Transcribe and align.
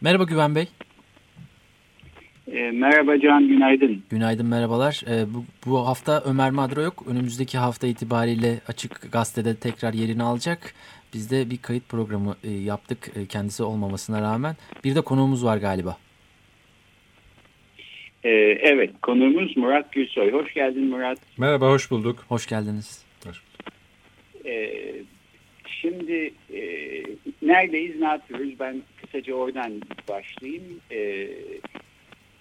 Merhaba 0.00 0.24
Güven 0.24 0.54
Bey. 0.54 0.68
E, 2.52 2.70
merhaba 2.70 3.20
Can, 3.20 3.48
günaydın. 3.48 4.02
Günaydın, 4.10 4.46
merhabalar. 4.46 5.02
E, 5.10 5.34
bu, 5.34 5.44
bu 5.66 5.86
hafta 5.86 6.22
Ömer 6.26 6.50
Madra 6.50 6.82
yok. 6.82 7.04
Önümüzdeki 7.08 7.58
hafta 7.58 7.86
itibariyle 7.86 8.60
Açık 8.68 9.12
Gazete'de 9.12 9.56
tekrar 9.56 9.92
yerini 9.92 10.22
alacak. 10.22 10.74
Biz 11.14 11.30
de 11.30 11.50
bir 11.50 11.58
kayıt 11.58 11.88
programı 11.88 12.36
e, 12.44 12.50
yaptık 12.50 13.10
e, 13.16 13.26
kendisi 13.26 13.62
olmamasına 13.62 14.22
rağmen. 14.22 14.56
Bir 14.84 14.94
de 14.94 15.00
konuğumuz 15.00 15.44
var 15.44 15.56
galiba. 15.56 15.96
Ee, 18.24 18.30
evet, 18.62 18.90
konuğumuz 19.02 19.56
Murat 19.56 19.92
Gülsoy. 19.92 20.32
Hoş 20.32 20.54
geldin 20.54 20.84
Murat. 20.84 21.18
Merhaba, 21.38 21.68
hoş 21.68 21.90
bulduk. 21.90 22.24
Hoş 22.28 22.46
geldiniz. 22.46 23.04
Hoş 23.26 23.42
bulduk. 23.42 23.72
Ee, 24.46 24.94
şimdi 25.80 26.32
e, 26.54 26.62
neredeyiz, 27.42 28.00
ne 28.00 28.06
yapıyoruz? 28.06 28.50
Ben 28.60 28.82
kısaca 29.00 29.34
oradan 29.34 29.82
başlayayım. 30.08 30.80
Ee, 30.90 30.98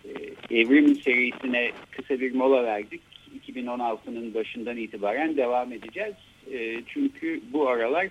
e, 0.05 0.11
Evrim 0.51 0.95
serisine 0.95 1.71
kısa 1.91 2.19
bir 2.19 2.35
mola 2.35 2.63
verdik. 2.63 3.01
2016'nın 3.47 4.33
başından 4.33 4.77
itibaren 4.77 5.37
devam 5.37 5.73
edeceğiz. 5.73 6.15
E, 6.53 6.81
çünkü 6.87 7.41
bu 7.53 7.69
aralar 7.69 8.07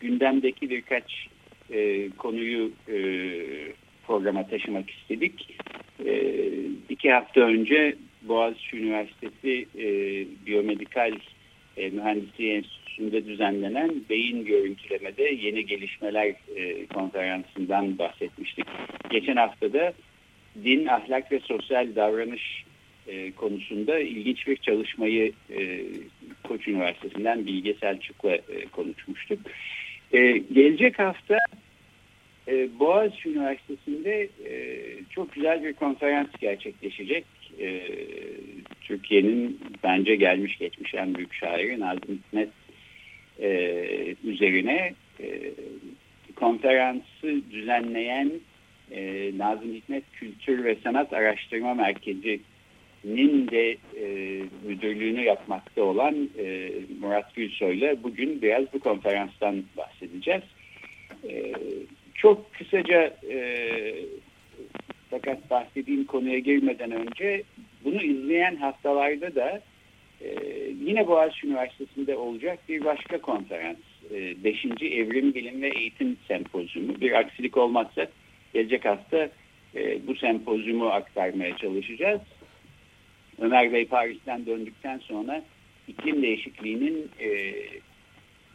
gündemdeki 0.00 0.70
birkaç 0.70 1.28
e, 1.70 2.10
konuyu 2.10 2.72
e, 2.88 2.98
programa 4.06 4.46
taşımak 4.46 4.90
istedik. 4.90 5.58
E, 6.06 6.42
iki 6.88 7.10
hafta 7.12 7.40
önce 7.40 7.96
Boğaziçi 8.22 8.76
Üniversitesi 8.76 9.66
e, 9.78 9.86
Biyomedikal 10.46 11.12
e, 11.76 11.90
Mühendisliği 11.90 12.62
Enstitüsü'nde 12.98 13.26
düzenlenen 13.26 13.90
beyin 14.10 14.44
görüntülemede 14.44 15.22
yeni 15.22 15.66
gelişmeler 15.66 16.34
e, 16.56 16.86
konferansından 16.86 17.98
bahsetmiştik. 17.98 18.64
Geçen 19.10 19.36
haftada 19.36 19.92
din, 20.64 20.86
ahlak 20.86 21.32
ve 21.32 21.40
sosyal 21.40 21.96
davranış 21.96 22.64
e, 23.06 23.32
konusunda 23.32 23.98
ilginç 23.98 24.46
bir 24.46 24.56
çalışmayı 24.56 25.32
e, 25.50 25.80
Koç 26.44 26.68
Üniversitesi'nden 26.68 27.46
Bilge 27.46 27.74
Selçuk'la 27.74 28.34
e, 28.34 28.66
konuşmuştuk. 28.72 29.38
E, 30.12 30.38
gelecek 30.52 30.98
hafta 30.98 31.38
e, 32.48 32.68
Boğaziçi 32.78 33.28
Üniversitesi'nde 33.28 34.28
e, 34.46 34.52
çok 35.10 35.32
güzel 35.32 35.64
bir 35.64 35.72
konferans 35.72 36.28
gerçekleşecek. 36.40 37.24
E, 37.60 37.82
Türkiye'nin 38.80 39.60
bence 39.84 40.16
gelmiş 40.16 40.58
geçmiş 40.58 40.94
en 40.94 41.14
büyük 41.14 41.34
şairi 41.34 41.80
Nazım 41.80 42.18
Hikmet 42.26 42.48
e, 43.42 44.14
üzerine 44.24 44.94
e, 45.20 45.50
konferansı 46.36 47.50
düzenleyen 47.50 48.32
e, 48.90 49.32
Nazım 49.38 49.74
Hikmet 49.74 50.04
Kültür 50.12 50.64
ve 50.64 50.76
Sanat 50.84 51.12
Araştırma 51.12 51.74
Merkezi'nin 51.74 53.48
de 53.48 53.70
e, 53.70 54.06
müdürlüğünü 54.66 55.24
yapmakta 55.24 55.82
olan 55.82 56.28
e, 56.38 56.70
Murat 57.00 57.34
Gülsoy'la 57.34 58.02
bugün 58.02 58.42
biraz 58.42 58.72
bu 58.72 58.78
konferanstan 58.80 59.64
bahsedeceğiz. 59.76 60.42
E, 61.28 61.52
çok 62.14 62.52
kısaca 62.54 63.16
e, 63.30 63.58
fakat 65.10 65.50
bahsettiğim 65.50 66.04
konuya 66.04 66.38
girmeden 66.38 66.90
önce 66.90 67.42
bunu 67.84 68.02
izleyen 68.02 68.56
haftalarda 68.56 69.34
da 69.34 69.60
e, 70.20 70.30
yine 70.80 71.06
Boğaziçi 71.06 71.46
Üniversitesi'nde 71.46 72.16
olacak 72.16 72.58
bir 72.68 72.84
başka 72.84 73.20
konferans. 73.20 73.76
5. 74.10 74.64
E, 74.64 74.86
Evrim 74.86 75.34
Bilim 75.34 75.62
ve 75.62 75.68
Eğitim 75.68 76.16
Sempozyumu. 76.28 77.00
Bir 77.00 77.12
aksilik 77.12 77.56
olmazsa 77.56 78.06
gelecek 78.54 78.84
hafta 78.84 79.28
e, 79.74 80.06
bu 80.06 80.14
sempozyumu 80.14 80.86
aktarmaya 80.86 81.56
çalışacağız. 81.56 82.20
Ömer 83.38 83.72
Bey 83.72 83.86
Paris'ten 83.86 84.46
döndükten 84.46 84.98
sonra 84.98 85.42
iklim 85.88 86.22
değişikliğinin 86.22 87.10
e, 87.20 87.54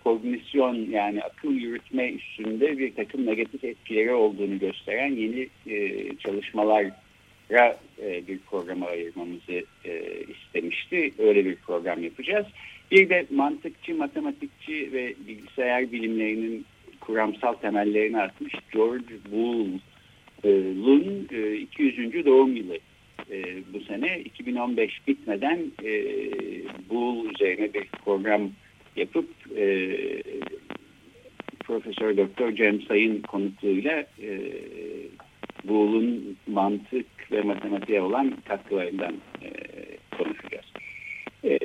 kognisyon 0.03 0.75
yani 0.75 1.22
akıl 1.22 1.51
yürütme 1.51 2.12
üstünde 2.12 2.78
bir 2.78 2.95
takım 2.95 3.25
negatif 3.25 3.63
etkileri 3.63 4.13
olduğunu 4.13 4.59
gösteren 4.59 5.16
yeni 5.16 5.47
e, 5.67 6.07
çalışmalara 6.17 7.03
e, 7.51 8.27
bir 8.27 8.39
programa 8.39 8.85
ayırmamızı 8.85 9.63
e, 9.85 10.23
istemişti. 10.23 11.11
Öyle 11.19 11.45
bir 11.45 11.55
program 11.55 12.03
yapacağız. 12.03 12.47
Bir 12.91 13.09
de 13.09 13.25
mantıkçı, 13.31 13.95
matematikçi 13.95 14.93
ve 14.93 15.13
bilgisayar 15.27 15.91
bilimlerinin 15.91 16.65
kuramsal 16.99 17.53
temellerini 17.53 18.21
atmış 18.21 18.53
George 18.73 19.13
Boole'un 19.31 19.81
e, 21.31 21.55
200. 21.55 22.25
doğum 22.25 22.55
yılı 22.55 22.77
e, 23.31 23.43
bu 23.73 23.79
sene. 23.79 24.19
2015 24.19 25.07
bitmeden 25.07 25.59
e, 25.83 25.91
Boole 26.89 27.29
üzerine 27.29 27.73
bir 27.73 27.85
program 28.05 28.51
yapıp 28.95 29.29
e, 29.57 29.97
Profesör 31.63 32.17
Doktor 32.17 32.51
Cem 32.51 32.81
Sayın 32.81 33.21
konukluğuyla 33.21 34.05
Boole'un 35.63 36.38
mantık 36.47 37.06
ve 37.31 37.41
matematiğe 37.41 38.01
olan 38.01 38.34
katkılarından 38.47 39.13
e, 39.41 39.50
konuşacağız. 40.18 40.66
E, 41.44 41.59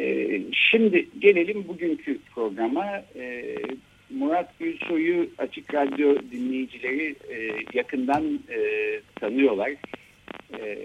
şimdi 0.53 1.09
gelelim 1.19 1.69
bugünkü 1.69 2.19
programa. 2.35 2.87
E, 3.17 3.55
Murat 4.11 4.59
Gülsoy'u 4.59 5.29
Açık 5.39 5.75
Radyo 5.75 6.17
dinleyicileri 6.33 7.17
e, 7.31 7.53
yakından 7.75 8.41
e, 8.51 8.61
tanıyorlar. 9.21 9.71
E, 10.59 10.79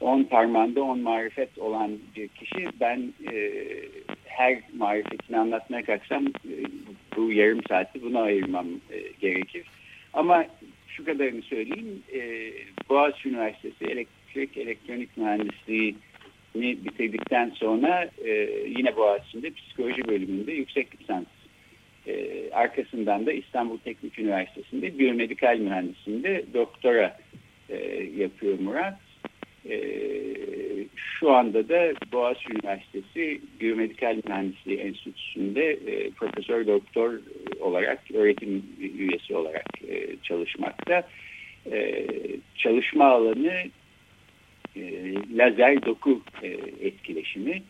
on 0.00 0.22
parmağında 0.22 0.82
on 0.82 0.98
marifet 0.98 1.58
olan 1.58 1.90
bir 2.16 2.28
kişi. 2.28 2.68
Ben 2.80 3.12
e, 3.32 3.52
her 4.24 4.62
marifetini 4.76 5.38
anlatmaya 5.38 5.84
kalksam 5.84 6.26
e, 6.26 6.54
bu 7.16 7.32
yarım 7.32 7.60
saati 7.68 8.02
buna 8.02 8.20
ayırmam 8.20 8.66
e, 8.90 8.98
gerekir. 9.20 9.66
Ama 10.12 10.44
şu 11.00 11.04
kadarını 11.06 11.42
söyleyeyim. 11.42 12.02
E, 12.14 12.52
Boğaziçi 12.88 13.28
Üniversitesi 13.28 13.84
Elektrik 13.84 14.56
Elektronik 14.56 15.16
Mühendisliğini 15.16 15.96
bitirdikten 16.54 17.50
sonra 17.50 18.10
e, 18.24 18.30
yine 18.78 18.96
Boğaziçi'nde 18.96 19.50
psikoloji 19.50 20.08
bölümünde 20.08 20.52
yüksek 20.52 21.00
lisans 21.00 21.26
e, 22.06 22.44
arkasından 22.52 23.26
da 23.26 23.32
İstanbul 23.32 23.78
Teknik 23.78 24.18
Üniversitesi'nde 24.18 24.98
biyomedikal 24.98 25.58
mühendisliğinde 25.58 26.44
doktora 26.54 27.18
e, 27.68 27.76
yapıyor 28.16 28.58
Murat. 28.58 29.00
E, 29.68 29.76
şu 30.96 31.32
anda 31.32 31.68
da 31.68 31.92
Boğaziçi 32.12 32.52
Üniversitesi 32.52 33.40
Biyomedikal 33.60 34.16
Mühendisliği 34.26 34.78
Enstitüsü'nde 34.78 35.70
e, 35.70 36.10
profesör 36.10 36.66
doktor 36.66 37.14
olarak, 37.60 38.02
öğretim 38.14 38.62
üyesi 38.80 39.36
olarak 39.36 39.66
e, 39.88 40.16
çalışmakta. 40.22 41.08
E, 41.72 42.06
çalışma 42.56 43.04
alanı 43.04 43.54
e, 44.76 45.14
lazer 45.36 45.82
doku 45.86 46.22
e, 46.42 46.48
etkileşimi. 46.86 47.62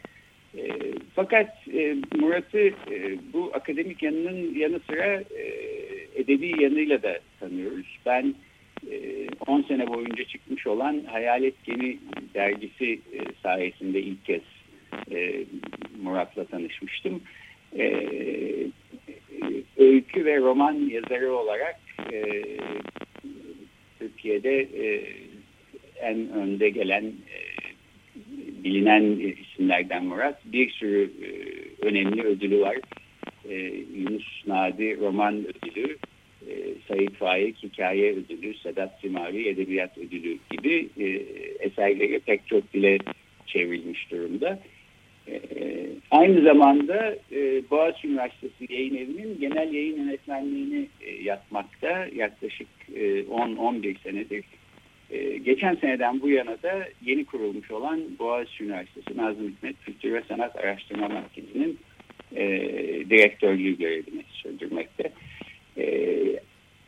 E, 0.58 0.68
fakat 1.14 1.68
e, 1.72 1.96
Murat'ı 2.14 2.58
e, 2.68 3.18
bu 3.32 3.50
akademik 3.54 4.02
yanının 4.02 4.54
yanı 4.54 4.80
sıra 4.80 5.06
e, 5.20 5.44
edebi 6.14 6.62
yanıyla 6.62 7.02
da 7.02 7.18
tanıyoruz. 7.40 7.98
Ben 8.06 8.34
10 9.46 9.62
sene 9.62 9.86
boyunca 9.86 10.24
çıkmış 10.24 10.66
olan 10.66 11.04
Hayalet 11.06 11.64
Gemi 11.64 11.98
dergisi 12.34 12.92
e, 12.92 13.18
sayesinde 13.42 14.00
ilk 14.00 14.24
kez 14.24 14.42
e, 15.12 15.44
Murat'la 16.02 16.44
tanışmıştım. 16.44 17.22
E, 17.78 17.86
öykü 19.76 20.24
ve 20.24 20.36
roman 20.36 20.74
yazarı 20.74 21.32
olarak 21.32 21.80
Türkiye'de 23.98 24.68
en 26.00 26.30
önde 26.32 26.70
gelen 26.70 27.12
bilinen 28.64 29.34
isimlerden 29.42 30.04
Murat. 30.04 30.40
Bir 30.44 30.70
sürü 30.70 31.10
önemli 31.82 32.22
ödülü 32.22 32.60
var. 32.60 32.76
Yunus 33.94 34.46
Nadi 34.46 34.96
Roman 35.00 35.34
Ödülü, 35.34 35.96
Sayit 36.90 37.16
Faik 37.16 37.62
Hikaye 37.62 38.12
Ödülü, 38.12 38.54
Sedat 38.54 39.00
Simavi 39.00 39.48
Edebiyat 39.48 39.98
Ödülü 39.98 40.38
gibi 40.50 40.88
e, 40.98 41.06
eserleri 41.60 42.20
pek 42.20 42.46
çok 42.46 42.72
dile 42.72 42.98
çevrilmiş 43.46 44.10
durumda. 44.10 44.58
E, 45.28 45.40
aynı 46.10 46.42
zamanda 46.42 47.16
e, 47.32 47.62
Boğaziçi 47.70 48.08
Üniversitesi 48.08 48.72
Yayın 48.72 48.96
Evi'nin 48.96 49.40
genel 49.40 49.72
yayın 49.72 49.96
yönetmenliğini 49.96 50.88
e, 51.00 51.22
yapmakta 51.22 52.06
yaklaşık 52.14 52.68
e, 52.94 53.00
10-11 53.20 54.02
senedir. 54.02 54.44
E, 55.10 55.38
geçen 55.38 55.74
seneden 55.74 56.20
bu 56.20 56.30
yana 56.30 56.62
da 56.62 56.88
yeni 57.04 57.24
kurulmuş 57.24 57.70
olan 57.70 58.00
Boğaziçi 58.18 58.64
Üniversitesi 58.64 59.18
Nazım 59.18 59.48
Hikmet 59.48 59.76
Kültür 59.84 60.12
ve 60.12 60.22
Sanat 60.28 60.56
Araştırma 60.56 61.08
Merkezi'nin 61.08 61.78
e, 62.36 62.46
direktörlüğü 63.10 63.78
görevini 63.78 64.22
sürdürmekte. 64.32 65.12
E, 65.78 66.39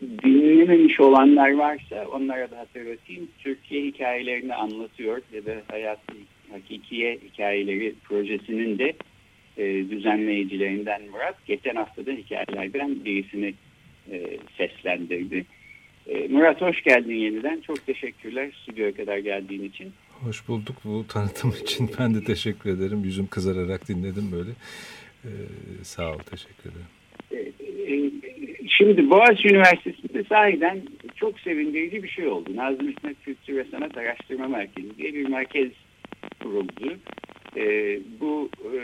dinlememiş 0.02 1.00
olanlar 1.00 1.50
varsa 1.50 2.06
onlara 2.12 2.50
da 2.50 2.58
hatırlatayım. 2.58 3.28
Türkiye 3.38 3.84
hikayelerini 3.84 4.54
anlatıyor 4.54 5.22
ya 5.32 5.46
da 5.46 5.62
hayatı 5.68 6.12
hakikiye 6.52 7.18
hikayeleri 7.32 7.94
projesinin 8.04 8.78
de 8.78 8.94
e, 9.56 9.90
düzenleyicilerinden 9.90 11.02
Murat. 11.02 11.46
Geçen 11.46 11.74
hafta 11.76 12.06
da 12.06 12.10
hikayelerden 12.10 13.04
birisini 13.04 13.54
e, 14.10 14.38
seslendirdi. 14.56 15.44
E, 16.06 16.28
Murat 16.28 16.60
hoş 16.60 16.82
geldin 16.82 17.14
yeniden. 17.14 17.60
Çok 17.60 17.86
teşekkürler 17.86 18.50
stüdyoya 18.62 18.94
kadar 18.94 19.18
geldiğin 19.18 19.64
için. 19.64 19.92
Hoş 20.10 20.48
bulduk 20.48 20.76
bu 20.84 21.04
tanıtım 21.08 21.54
için. 21.62 21.90
Ben 21.98 22.14
de 22.14 22.24
teşekkür 22.24 22.70
ederim. 22.70 23.04
Yüzüm 23.04 23.26
kızararak 23.26 23.88
dinledim 23.88 24.32
böyle. 24.32 24.50
Ee, 25.24 25.30
sağ 25.82 26.12
ol, 26.12 26.18
teşekkür 26.18 26.70
ederim. 26.70 26.86
E, 27.32 27.52
şimdi 28.68 29.10
Boğaziçi 29.10 29.48
Üniversitesi'nde 29.48 30.24
sahiden 30.24 30.82
çok 31.16 31.40
sevindirici 31.40 32.02
bir 32.02 32.08
şey 32.08 32.26
oldu. 32.26 32.50
Nazım 32.56 32.88
Hikmet 32.88 33.22
Kültür 33.24 33.56
ve 33.56 33.64
Sanat 33.64 33.98
Araştırma 33.98 34.48
Merkezi 34.48 34.98
diye 34.98 35.14
bir 35.14 35.28
merkez 35.28 35.70
kuruldu. 36.42 36.96
E, 37.56 37.98
bu 38.20 38.50
e, 38.74 38.78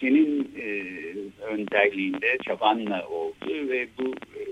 senin 0.00 0.50
e, 0.58 0.82
önderliğinde 1.44 2.38
çabanla 2.46 3.08
oldu 3.08 3.68
ve 3.68 3.88
bu 3.98 4.14
e, 4.14 4.42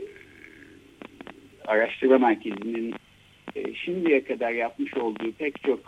araştırma 1.64 2.18
merkezinin 2.18 2.94
e, 3.56 3.74
şimdiye 3.74 4.24
kadar 4.24 4.50
yapmış 4.50 4.94
olduğu 4.94 5.32
pek 5.32 5.62
çok 5.62 5.80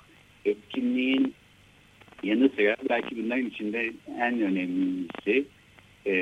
etkinliğin 0.44 1.34
yanı 2.22 2.48
sıra 2.48 2.76
belki 2.88 3.24
bunların 3.24 3.46
içinde 3.46 3.92
en 4.18 4.40
önemlisi 4.40 5.44
e, 6.06 6.14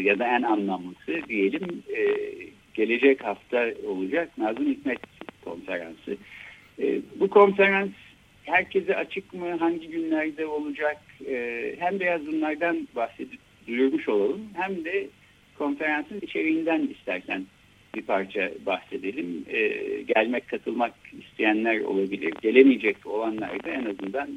ya 0.00 0.18
da 0.18 0.26
en 0.26 0.42
anlamlısı 0.42 1.28
diyelim 1.28 1.82
e, 1.96 2.02
gelecek 2.74 3.24
hafta 3.24 3.70
olacak 3.86 4.38
Nazım 4.38 4.66
Hikmet 4.66 4.98
konferansı. 5.44 6.16
E, 6.78 7.00
bu 7.20 7.30
konferans 7.30 7.90
herkese 8.44 8.96
açık 8.96 9.34
mı? 9.34 9.56
Hangi 9.58 9.88
günlerde 9.88 10.46
olacak? 10.46 10.96
Hem 11.78 12.00
biraz 12.00 12.26
bunlardan 12.26 12.88
bahsedip 12.96 13.40
duyurmuş 13.66 14.08
olalım 14.08 14.48
hem 14.54 14.84
de 14.84 15.08
konferansın 15.58 16.20
içeriğinden 16.22 16.88
istersen 16.98 17.46
bir 17.94 18.02
parça 18.02 18.50
bahsedelim. 18.66 19.44
Gelmek, 20.06 20.48
katılmak 20.48 20.94
isteyenler 21.20 21.80
olabilir. 21.80 22.32
Gelemeyecek 22.42 23.06
olanlar 23.06 23.64
da 23.64 23.70
en 23.70 23.84
azından 23.84 24.28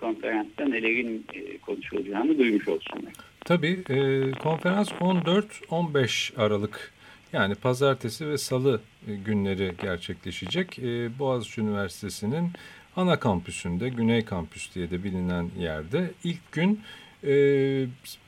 konferansta 0.00 0.64
nelerin 0.64 1.26
e, 1.34 1.58
konuşulacağını 1.58 2.38
duymuş 2.38 2.68
olsunlar. 2.68 3.12
Tabii 3.44 3.84
e, 3.88 4.30
konferans 4.30 4.92
14-15 4.92 6.36
Aralık 6.36 6.92
yani 7.32 7.54
pazartesi 7.54 8.28
ve 8.28 8.38
salı 8.38 8.80
e, 9.08 9.14
günleri 9.14 9.72
gerçekleşecek. 9.82 10.78
E, 10.78 11.18
Boğaziçi 11.18 11.60
Üniversitesi'nin 11.60 12.50
ana 12.96 13.18
kampüsünde, 13.18 13.88
Güney 13.88 14.24
Kampüs 14.24 14.74
diye 14.74 14.90
de 14.90 15.04
bilinen 15.04 15.50
yerde 15.58 16.10
ilk 16.24 16.52
gün 16.52 16.80
e, 17.24 17.32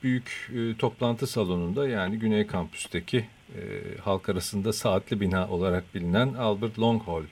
büyük 0.03 0.51
e, 0.55 0.77
toplantı 0.77 1.27
salonunda 1.27 1.89
yani 1.89 2.19
Güney 2.19 2.47
Kampüs'teki 2.47 3.25
e, 3.55 3.61
halk 4.01 4.29
arasında 4.29 4.73
saatli 4.73 5.21
bina 5.21 5.49
olarak 5.49 5.95
bilinen 5.95 6.33
Albert 6.33 6.79
Long 6.79 7.03
Hall 7.03 7.23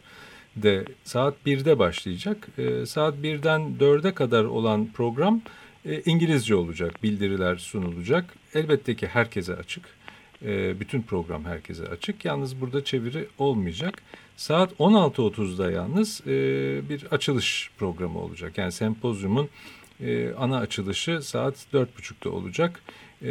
de 0.64 0.86
saat 1.04 1.34
1'de 1.46 1.80
başlayacak. 1.80 2.48
E, 2.58 2.86
saat 2.86 3.16
1'den 3.16 3.76
4'e 3.80 4.14
kadar 4.14 4.44
olan 4.44 4.88
program 4.94 5.42
e, 5.86 6.02
İngilizce 6.06 6.56
olacak, 6.56 7.04
bildiriler 7.04 7.56
sunulacak. 7.56 8.26
Elbette 8.54 8.96
ki 8.96 9.08
herkese 9.08 9.56
açık. 9.56 9.86
E, 10.46 10.80
bütün 10.80 11.02
program 11.02 11.46
herkese 11.46 11.88
açık. 11.88 12.26
Yalnız 12.26 12.62
burada 12.62 12.84
çeviri 12.84 13.28
olmayacak. 13.38 14.02
Saat 14.38 14.72
16.30'da 14.72 15.72
yalnız 15.72 16.22
e, 16.28 16.30
bir 16.90 17.04
açılış 17.12 17.72
programı 17.78 18.20
olacak. 18.20 18.58
Yani 18.58 18.72
sempozyumun 18.72 19.50
e, 20.02 20.34
ana 20.34 20.58
açılışı 20.58 21.22
saat 21.22 21.56
4.30'da 21.74 22.30
olacak. 22.30 22.82
E, 23.24 23.30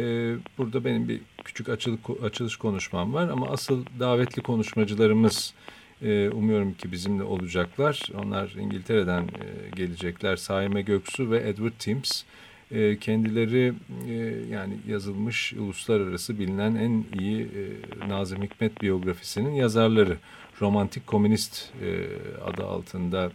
burada 0.57 0.85
benim 0.85 1.07
bir 1.09 1.21
küçük 1.43 1.69
açılık, 1.69 1.99
açılış 2.23 2.55
konuşmam 2.57 3.13
var 3.13 3.29
ama 3.29 3.47
asıl 3.49 3.85
davetli 3.99 4.41
konuşmacılarımız 4.41 5.53
e, 6.01 6.29
umuyorum 6.29 6.73
ki 6.73 6.91
bizimle 6.91 7.23
olacaklar. 7.23 8.01
Onlar 8.23 8.55
İngiltere'den 8.59 9.21
e, 9.21 9.75
gelecekler. 9.75 10.35
Saime 10.35 10.81
Göksu 10.81 11.31
ve 11.31 11.49
Edward 11.49 11.73
Timms. 11.79 12.23
E, 12.71 12.97
kendileri 12.97 13.73
e, 14.09 14.13
yani 14.51 14.73
yazılmış 14.87 15.53
uluslararası 15.53 16.39
bilinen 16.39 16.75
en 16.75 17.05
iyi 17.19 17.41
e, 17.41 18.09
Nazım 18.09 18.43
Hikmet 18.43 18.81
biyografisinin 18.81 19.51
yazarları. 19.51 20.17
Romantik 20.61 21.07
Komünist 21.07 21.71
e, 21.83 22.05
adı 22.45 22.65
altında 22.65 23.31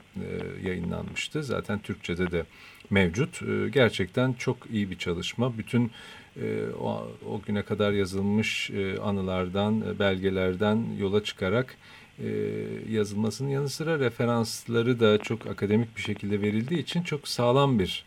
yayınlanmıştı. 0.65 1.43
Zaten 1.43 1.79
Türkçe'de 1.79 2.31
de 2.31 2.45
mevcut. 2.91 3.41
Gerçekten 3.73 4.33
çok 4.33 4.57
iyi 4.73 4.91
bir 4.91 4.99
çalışma. 4.99 5.59
Bütün 5.59 5.91
o, 6.81 7.09
o 7.31 7.41
güne 7.47 7.63
kadar 7.63 7.93
yazılmış 7.93 8.71
anılardan, 9.03 9.99
belgelerden 9.99 10.85
yola 10.99 11.25
çıkarak 11.25 11.77
yazılmasının 12.91 13.49
yanı 13.49 13.69
sıra 13.69 13.99
referansları 13.99 15.01
da 15.01 15.19
çok 15.19 15.47
akademik 15.47 15.97
bir 15.97 16.03
şekilde 16.03 16.43
verildiği 16.43 16.81
için 16.81 17.03
çok 17.03 17.29
sağlam 17.29 17.79
bir 17.79 18.05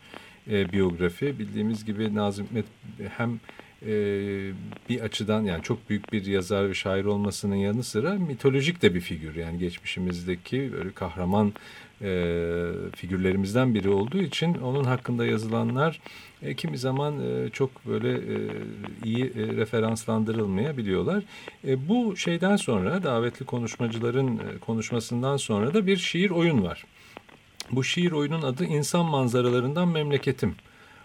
e, 0.50 0.72
biyografi. 0.72 1.38
Bildiğimiz 1.38 1.84
gibi 1.84 2.14
Nazım 2.14 2.46
Hikmet 2.46 2.64
hem 3.16 3.40
e, 3.82 3.90
bir 4.88 5.00
açıdan 5.00 5.42
yani 5.42 5.62
çok 5.62 5.90
büyük 5.90 6.12
bir 6.12 6.26
yazar 6.26 6.68
ve 6.68 6.74
şair 6.74 7.04
olmasının 7.04 7.56
yanı 7.56 7.82
sıra 7.82 8.14
mitolojik 8.14 8.82
de 8.82 8.94
bir 8.94 9.00
figür. 9.00 9.36
Yani 9.36 9.58
geçmişimizdeki 9.58 10.72
böyle 10.72 10.92
kahraman 10.92 11.52
e, 12.02 12.32
figürlerimizden 12.96 13.74
biri 13.74 13.88
olduğu 13.88 14.18
için 14.18 14.54
onun 14.54 14.84
hakkında 14.84 15.26
yazılanlar 15.26 16.00
e, 16.42 16.54
kimi 16.54 16.78
zaman 16.78 17.20
e, 17.20 17.50
çok 17.50 17.86
böyle 17.86 18.12
e, 18.12 18.50
iyi 19.04 19.24
e, 19.24 19.46
referanslandırılmayabiliyorlar. 19.56 21.22
E, 21.66 21.88
bu 21.88 22.16
şeyden 22.16 22.56
sonra 22.56 23.02
davetli 23.02 23.46
konuşmacıların 23.46 24.38
e, 24.38 24.58
konuşmasından 24.60 25.36
sonra 25.36 25.74
da 25.74 25.86
bir 25.86 25.96
şiir 25.96 26.30
oyun 26.30 26.62
var. 26.62 26.84
Bu 27.72 27.84
şiir 27.84 28.12
oyunun 28.12 28.42
adı 28.42 28.64
İnsan 28.64 29.06
Manzaralarından 29.06 29.88
Memleketim 29.88 30.54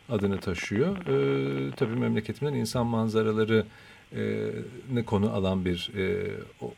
adını 0.10 0.40
taşıyor. 0.40 0.98
E, 0.98 1.72
tabii 1.72 1.96
memleketimden 1.96 2.54
insan 2.54 2.86
manzaraları 2.86 3.66
konu 5.06 5.34
alan 5.34 5.66
bir 5.66 5.92
e, 5.98 6.30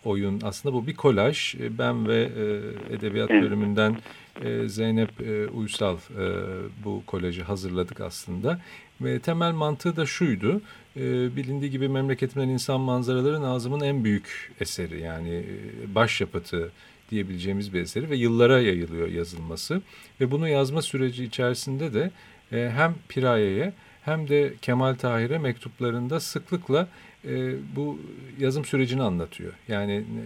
oyun. 0.05 0.41
Aslında 0.43 0.75
bu 0.75 0.87
bir 0.87 0.95
kolaj. 0.95 1.55
E, 1.55 1.77
ben 1.77 2.07
ve 2.07 2.15
e, 2.15 2.95
edebiyat 2.95 3.29
bölümünden 3.29 3.97
e, 4.41 4.67
Zeynep 4.67 5.21
e, 5.21 5.47
Uysal 5.47 5.95
e, 5.95 6.25
bu 6.85 7.03
kolajı 7.07 7.43
hazırladık 7.43 8.01
aslında. 8.01 8.59
Ve 9.01 9.19
temel 9.19 9.51
mantığı 9.51 9.95
da 9.95 10.05
şuydu. 10.05 10.61
E, 10.97 11.01
bilindiği 11.35 11.71
gibi 11.71 11.89
memleketimden 11.89 12.49
insan 12.49 12.79
manzaraları 12.79 13.41
Nazım'ın 13.41 13.81
en 13.81 14.03
büyük 14.03 14.51
eseri. 14.59 15.01
Yani 15.01 15.29
e, 15.29 15.95
başyapıtı 15.95 16.71
diyebileceğimiz 17.11 17.73
bir 17.73 17.81
eseri 17.81 18.09
ve 18.09 18.15
yıllara 18.15 18.61
yayılıyor 18.61 19.07
yazılması. 19.07 19.81
Ve 20.21 20.31
bunu 20.31 20.47
yazma 20.47 20.81
süreci 20.81 21.23
içerisinde 21.23 21.93
de 21.93 22.11
e, 22.51 22.71
hem 22.75 22.95
Piraye'ye 23.09 23.73
hem 24.01 24.27
de 24.27 24.53
Kemal 24.61 24.93
Tahir'e 24.93 25.37
mektuplarında 25.37 26.19
sıklıkla 26.19 26.87
e, 27.25 27.55
bu 27.75 27.99
yazım 28.39 28.65
sürecini 28.65 29.03
anlatıyor. 29.03 29.53
Yani 29.67 29.93
e, 29.93 30.23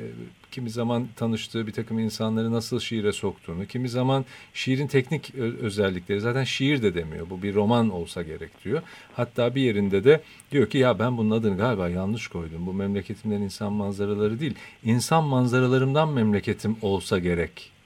kimi 0.52 0.70
zaman 0.70 1.08
tanıştığı 1.16 1.68
bir 1.68 1.72
takım 1.72 2.00
insanları 2.00 2.52
nasıl 2.52 2.80
şiire 2.80 3.12
soktuğunu, 3.12 3.66
kimi 3.66 3.90
zaman 3.90 4.26
şiirin 4.54 4.88
teknik 4.88 5.36
özellikleri, 5.36 6.22
zaten 6.22 6.44
şiir 6.44 6.82
de 6.82 6.96
demiyor, 6.96 7.30
bu 7.30 7.44
bir 7.44 7.56
roman 7.56 7.90
olsa 7.90 8.24
gerek 8.24 8.64
diyor. 8.66 8.82
Hatta 9.14 9.56
bir 9.56 9.62
yerinde 9.62 10.04
de 10.04 10.22
diyor 10.52 10.70
ki 10.70 10.78
ya 10.78 11.00
ben 11.00 11.18
bunun 11.18 11.32
adını 11.32 11.58
galiba 11.58 11.90
yanlış 11.90 12.28
koydum, 12.28 12.66
bu 12.66 12.74
memleketimden 12.74 13.42
insan 13.42 13.74
manzaraları 13.74 14.40
değil, 14.40 14.56
insan 14.84 15.24
manzaralarımdan 15.24 16.10
memleketim 16.10 16.78
olsa 16.82 17.20
gerek 17.20 17.77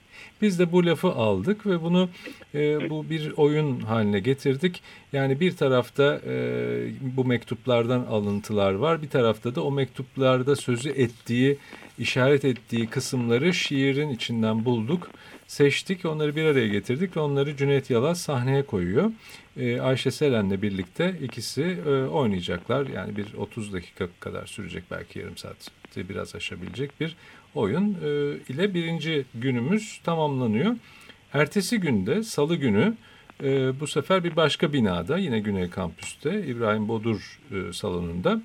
Biz 0.42 0.58
de 0.58 0.72
bu 0.72 0.86
lafı 0.86 1.08
aldık 1.08 1.66
ve 1.66 1.82
bunu 1.82 2.08
e, 2.54 2.90
bu 2.90 3.10
bir 3.10 3.32
oyun 3.36 3.80
haline 3.80 4.20
getirdik. 4.20 4.82
Yani 5.12 5.40
bir 5.40 5.56
tarafta 5.56 6.20
e, 6.26 6.34
bu 7.00 7.24
mektuplardan 7.24 8.00
alıntılar 8.00 8.72
var. 8.72 9.02
Bir 9.02 9.08
tarafta 9.08 9.54
da 9.54 9.64
o 9.64 9.72
mektuplarda 9.72 10.56
sözü 10.56 10.90
ettiği, 10.90 11.58
işaret 11.98 12.44
ettiği 12.44 12.86
kısımları 12.86 13.54
şiirin 13.54 14.10
içinden 14.10 14.64
bulduk. 14.64 15.10
Seçtik, 15.46 16.04
onları 16.04 16.36
bir 16.36 16.44
araya 16.44 16.68
getirdik 16.68 17.16
ve 17.16 17.20
onları 17.20 17.56
Cüneyt 17.56 17.90
Yalaz 17.90 18.20
sahneye 18.20 18.62
koyuyor. 18.62 19.12
E, 19.56 19.80
Ayşe 19.80 20.10
Selen'le 20.10 20.62
birlikte 20.62 21.14
ikisi 21.22 21.62
e, 21.62 21.90
oynayacaklar. 21.90 22.86
Yani 22.86 23.16
bir 23.16 23.34
30 23.34 23.72
dakika 23.72 24.08
kadar 24.20 24.46
sürecek 24.46 24.84
belki 24.90 25.18
yarım 25.18 25.36
saat 25.36 25.70
biraz 25.96 26.34
aşabilecek 26.34 27.00
bir 27.00 27.16
oyun 27.54 27.96
e, 28.04 28.36
ile 28.52 28.74
birinci 28.74 29.24
günümüz 29.34 30.00
tamamlanıyor. 30.04 30.76
Ertesi 31.32 31.80
günde 31.80 32.22
salı 32.22 32.56
günü 32.56 32.94
e, 33.42 33.80
bu 33.80 33.86
sefer 33.86 34.24
bir 34.24 34.36
başka 34.36 34.72
binada 34.72 35.18
yine 35.18 35.40
Güney 35.40 35.70
Kampüs'te 35.70 36.46
İbrahim 36.46 36.88
Bodur 36.88 37.40
e, 37.50 37.72
salonunda 37.72 38.42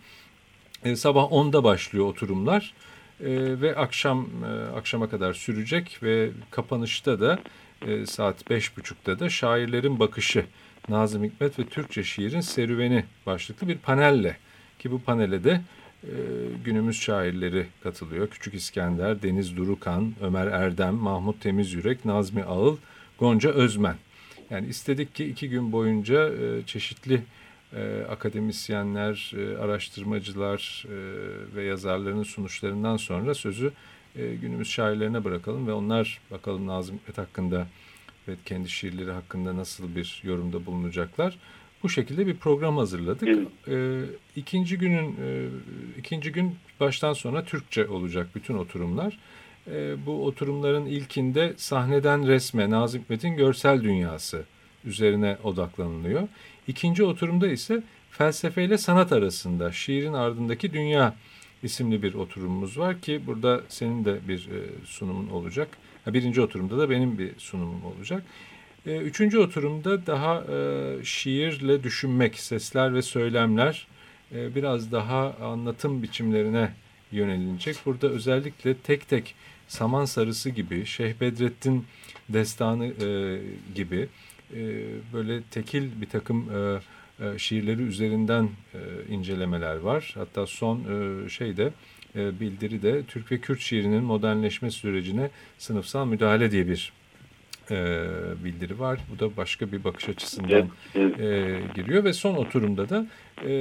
e, 0.84 0.96
sabah 0.96 1.24
10'da 1.24 1.64
başlıyor 1.64 2.06
oturumlar 2.06 2.74
e, 3.20 3.28
ve 3.62 3.76
akşam 3.76 4.28
e, 4.44 4.78
akşama 4.78 5.10
kadar 5.10 5.34
sürecek 5.34 6.00
ve 6.04 6.30
kapanışta 6.52 7.20
da 7.20 7.40
e, 7.88 8.06
saat 8.06 8.42
5.30'da 8.42 9.20
da 9.20 9.30
şairlerin 9.30 10.00
bakışı 10.00 10.46
Nazım 10.90 11.24
Hikmet 11.24 11.60
ve 11.60 11.66
Türkçe 11.66 12.04
şiirin 12.04 12.42
serüveni 12.42 13.06
başlıklı 13.26 13.68
bir 13.68 13.78
panelle 13.78 14.38
ki 14.80 14.92
bu 14.92 15.02
panele 15.02 15.44
de 15.44 15.62
günümüz 16.66 17.02
şairleri 17.02 17.66
katılıyor. 17.84 18.28
Küçük 18.28 18.54
İskender, 18.54 19.22
Deniz 19.22 19.58
Durukan, 19.58 20.14
Ömer 20.22 20.48
Erdem, 20.48 20.96
Mahmut 20.96 21.42
Temizyürek, 21.42 22.06
Nazmi 22.06 22.44
Ağıl, 22.44 22.78
Gonca 23.20 23.50
Özmen. 23.50 23.96
Yani 24.50 24.68
istedik 24.68 25.16
ki 25.16 25.26
iki 25.26 25.50
gün 25.50 25.72
boyunca 25.72 26.30
e, 26.30 26.64
çeşitli 26.66 27.22
e, 27.74 28.06
akademisyenler, 28.10 29.34
e, 29.38 29.58
araştırmacılar 29.58 30.86
ve 31.56 31.64
yazarların 31.64 32.24
sunuşlarından 32.24 32.98
sonra 32.98 33.34
sözü 33.34 33.72
günümüz 34.16 34.68
şairlerine 34.68 35.24
bırakalım 35.24 35.68
ve 35.68 35.74
onlar 35.74 36.20
bakalım 36.32 36.68
Nazım 36.68 36.96
Hikmet 36.96 37.18
hakkında 37.18 37.68
ve 38.28 38.36
kendi 38.46 38.70
şiirleri 38.70 39.12
hakkında 39.12 39.58
nasıl 39.58 39.96
bir 39.96 40.22
yorumda 40.24 40.66
bulunacaklar. 40.66 41.38
Bu 41.84 41.90
şekilde 41.90 42.28
bir 42.28 42.36
program 42.36 42.78
hazırladık. 42.78 43.28
Evet. 43.28 43.48
E, 43.68 44.06
ikinci 44.36 44.78
günün 44.78 45.16
e, 45.24 45.48
ikinci 45.98 46.32
gün 46.32 46.56
baştan 46.80 47.14
sona 47.14 47.44
Türkçe 47.46 47.88
olacak 47.88 48.28
bütün 48.36 48.58
oturumlar. 48.58 49.20
E, 49.68 50.06
bu 50.06 50.26
oturumların 50.26 50.86
ilkinde 50.86 51.54
sahneden 51.58 52.28
resme 52.28 52.70
Nazım 52.70 53.02
Hikmet'in 53.02 53.36
görsel 53.36 53.84
dünyası 53.84 54.46
üzerine 54.86 55.38
odaklanılıyor. 55.44 56.28
İkinci 56.68 57.04
oturumda 57.04 57.48
ise 57.48 57.84
felsefeyle 58.12 58.78
sanat 58.78 59.12
arasında 59.12 59.72
şiirin 59.72 60.14
ardındaki 60.14 60.74
dünya 60.74 61.16
isimli 61.64 62.04
bir 62.04 62.14
oturumumuz 62.14 62.78
var 62.78 63.02
ki 63.02 63.22
burada 63.28 63.62
senin 63.70 64.06
de 64.06 64.20
bir 64.28 64.40
e, 64.40 64.86
sunumun 64.86 65.30
olacak. 65.30 65.78
Birinci 66.08 66.42
oturumda 66.42 66.78
da 66.78 66.90
benim 66.90 67.18
bir 67.18 67.32
sunumum 67.38 67.86
olacak. 67.86 68.24
E, 68.88 68.98
üçüncü 68.98 69.38
oturumda 69.38 70.06
daha 70.06 70.44
e, 70.44 71.04
şiirle 71.04 71.84
düşünmek, 71.84 72.40
sesler 72.40 72.94
ve 72.94 73.02
söylemler 73.02 73.88
e, 74.36 74.56
biraz 74.56 74.92
daha 74.92 75.34
anlatım 75.34 76.04
biçimlerine 76.04 76.74
yönelilecek. 77.12 77.76
Burada 77.86 78.08
özellikle 78.08 78.78
tek 78.78 79.10
tek 79.10 79.36
Saman 79.68 80.06
Sarısı 80.06 80.50
gibi, 80.50 80.86
Şeyh 80.86 81.14
Bedrettin 81.22 81.86
Destanı 82.30 82.92
gibi 83.76 84.10
böyle 85.14 85.44
tekil 85.52 86.02
bir 86.02 86.10
takım 86.10 86.46
şiirleri 87.38 87.82
üzerinden 87.82 88.50
incelemeler 89.10 89.76
var. 89.76 90.12
Hatta 90.18 90.48
son 90.48 90.82
şeyde 91.28 91.72
bildiri 92.16 92.82
de 92.82 93.04
Türk 93.04 93.32
ve 93.32 93.38
Kürt 93.38 93.60
şiirinin 93.60 94.04
modernleşme 94.04 94.72
sürecine 94.72 95.30
sınıfsal 95.58 96.06
müdahale 96.06 96.52
diye 96.52 96.68
bir 96.68 96.92
e, 97.72 98.06
bildiri 98.44 98.80
var. 98.80 99.00
Bu 99.12 99.20
da 99.20 99.38
başka 99.38 99.72
bir 99.72 99.84
bakış 99.84 100.10
açısından 100.10 100.70
e, 100.96 101.60
giriyor 101.76 102.04
ve 102.04 102.14
son 102.14 102.36
oturumda 102.36 102.90
da 102.90 103.08
e, 103.46 103.52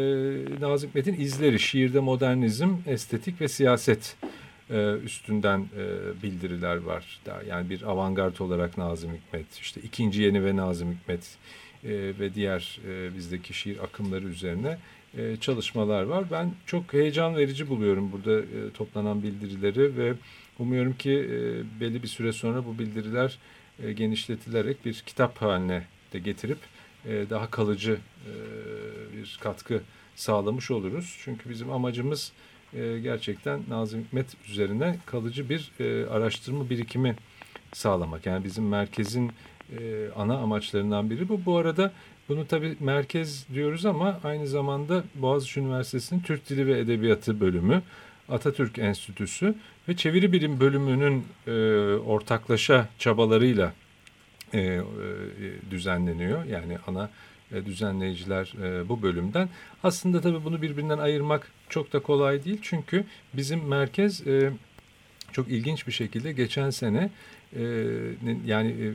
Nazım 0.61 0.89
Hikmet'in 0.89 1.21
izleri, 1.21 1.59
şiirde 1.59 2.01
modernizm, 2.01 2.69
estetik 2.87 3.41
ve 3.41 3.49
siyaset 3.49 4.17
e, 4.71 4.93
üstünden 5.05 5.59
e, 5.59 6.23
bildiriler 6.23 6.77
var. 6.77 7.21
Yani 7.49 7.71
bir 7.71 7.83
avantgard 7.83 8.39
olarak 8.39 8.79
Nazım 8.79 9.11
Hikmet, 9.15 9.59
işte 9.61 9.81
ikinci 9.81 10.23
yeni 10.23 10.45
ve 10.45 10.57
Nazım 10.57 10.93
Hikmet 10.93 11.37
e, 11.85 11.91
ve 11.91 12.35
diğer 12.35 12.81
e, 12.89 13.17
bizdeki 13.17 13.55
şiir 13.55 13.85
akımları 13.85 14.25
üzerine 14.25 14.79
e, 15.19 15.37
çalışmalar 15.37 16.03
var. 16.03 16.25
Ben 16.31 16.53
çok 16.67 16.93
heyecan 16.93 17.37
verici 17.37 17.69
buluyorum 17.69 18.13
burada 18.13 18.41
e, 18.41 18.71
toplanan 18.75 19.23
bildirileri 19.23 19.97
ve 19.97 20.13
umuyorum 20.59 20.93
ki 20.93 21.11
e, 21.11 21.81
belli 21.81 22.03
bir 22.03 22.09
süre 22.09 22.33
sonra 22.33 22.67
bu 22.67 22.79
bildiriler 22.79 23.39
e, 23.83 23.93
genişletilerek 23.93 24.85
bir 24.85 25.03
kitap 25.07 25.43
haline 25.43 25.83
de 26.13 26.19
getirip 26.19 26.59
e, 27.07 27.31
daha 27.31 27.51
kalıcı 27.51 27.93
e, 27.93 28.33
bir 29.17 29.39
katkı 29.41 29.83
sağlamış 30.15 30.71
oluruz. 30.71 31.19
Çünkü 31.25 31.51
bizim 31.51 31.73
amacımız 31.73 32.33
gerçekten 33.03 33.61
Nazım 33.69 34.01
Hikmet 34.01 34.27
üzerine 34.49 34.99
kalıcı 35.07 35.49
bir 35.49 35.73
araştırma 36.11 36.71
birikimi 36.71 37.17
sağlamak. 37.73 38.27
Yani 38.27 38.45
bizim 38.45 38.69
merkezin 38.69 39.33
ana 40.17 40.39
amaçlarından 40.39 41.11
biri 41.11 41.29
bu. 41.29 41.45
Bu 41.45 41.57
arada 41.57 41.93
bunu 42.29 42.47
tabii 42.47 42.77
merkez 42.81 43.47
diyoruz 43.55 43.87
ama 43.87 44.21
aynı 44.25 44.47
zamanda 44.47 45.05
Boğaziçi 45.15 45.61
Üniversitesi'nin 45.61 46.21
Türk 46.21 46.49
Dili 46.49 46.67
ve 46.67 46.79
Edebiyatı 46.79 47.41
bölümü, 47.41 47.83
Atatürk 48.29 48.79
Enstitüsü 48.79 49.55
ve 49.89 49.97
Çeviri 49.97 50.33
Bilim 50.33 50.61
bölümünün 50.61 51.25
e, 51.47 51.53
ortaklaşa 51.97 52.89
çabalarıyla 52.99 53.73
e, 54.53 54.61
e, 54.61 54.83
düzenleniyor. 55.71 56.45
Yani 56.45 56.79
ana 56.87 57.11
e, 57.53 57.67
düzenleyiciler 57.67 58.53
e, 58.63 58.89
bu 58.89 59.03
bölümden. 59.03 59.49
Aslında 59.83 60.21
tabii 60.21 60.45
bunu 60.45 60.63
birbirinden 60.63 60.99
ayırmak 60.99 61.53
çok 61.69 61.93
da 61.93 62.01
kolay 62.01 62.45
değil. 62.45 62.59
Çünkü 62.63 63.05
bizim 63.35 63.69
merkez 63.69 64.27
e, 64.27 64.53
çok 65.33 65.49
ilginç 65.49 65.87
bir 65.87 65.93
şekilde 65.93 66.33
geçen 66.33 66.71
sene 66.71 67.11
yani 68.47 68.69
e, 68.69 68.87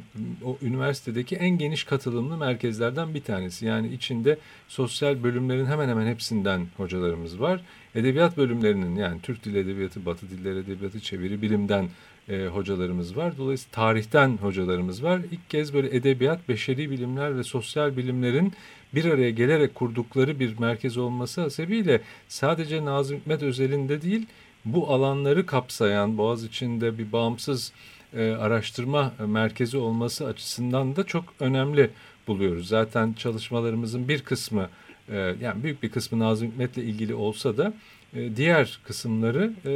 o 0.45 0.57
üniversitedeki 0.61 1.35
en 1.35 1.57
geniş 1.57 1.83
katılımlı 1.83 2.37
merkezlerden 2.37 3.13
bir 3.13 3.21
tanesi. 3.21 3.65
Yani 3.65 3.93
içinde 3.93 4.37
sosyal 4.67 5.23
bölümlerin 5.23 5.65
hemen 5.65 5.89
hemen 5.89 6.07
hepsinden 6.07 6.67
hocalarımız 6.77 7.41
var. 7.41 7.61
Edebiyat 7.95 8.37
bölümlerinin 8.37 8.95
yani 8.95 9.21
Türk 9.21 9.45
Dili 9.45 9.59
Edebiyatı, 9.59 10.05
Batı 10.05 10.29
Dilleri 10.29 10.59
Edebiyatı, 10.59 10.99
Çeviri 10.99 11.41
Bilim'den 11.41 11.89
e, 12.29 12.45
hocalarımız 12.45 13.17
var. 13.17 13.37
Dolayısıyla 13.37 13.71
tarihten 13.71 14.37
hocalarımız 14.37 15.03
var. 15.03 15.21
İlk 15.31 15.49
kez 15.49 15.73
böyle 15.73 15.95
edebiyat, 15.95 16.49
beşeri 16.49 16.91
bilimler 16.91 17.37
ve 17.37 17.43
sosyal 17.43 17.97
bilimlerin 17.97 18.53
bir 18.95 19.05
araya 19.05 19.31
gelerek 19.31 19.75
kurdukları 19.75 20.39
bir 20.39 20.59
merkez 20.59 20.97
olması 20.97 21.49
sebebiyle 21.49 22.01
sadece 22.27 22.85
Nazım 22.85 23.17
Hikmet 23.17 23.43
özelinde 23.43 24.01
değil 24.01 24.25
bu 24.65 24.93
alanları 24.93 25.45
kapsayan 25.45 26.17
Boğaz 26.17 26.43
içinde 26.43 26.97
bir 26.97 27.11
bağımsız 27.11 27.73
e, 28.13 28.31
araştırma 28.31 29.13
merkezi 29.27 29.77
olması 29.77 30.25
açısından 30.25 30.95
da 30.95 31.03
çok 31.03 31.23
önemli 31.39 31.89
buluyoruz. 32.27 32.67
Zaten 32.67 33.13
çalışmalarımızın 33.13 34.07
bir 34.07 34.21
kısmı 34.21 34.69
e, 35.09 35.35
yani 35.41 35.63
büyük 35.63 35.83
bir 35.83 35.89
kısmı 35.89 36.19
Nazım 36.19 36.47
Hikmet'le 36.47 36.77
ilgili 36.77 37.13
olsa 37.13 37.57
da 37.57 37.73
e, 38.15 38.35
diğer 38.35 38.79
kısımları 38.83 39.53
e, 39.65 39.73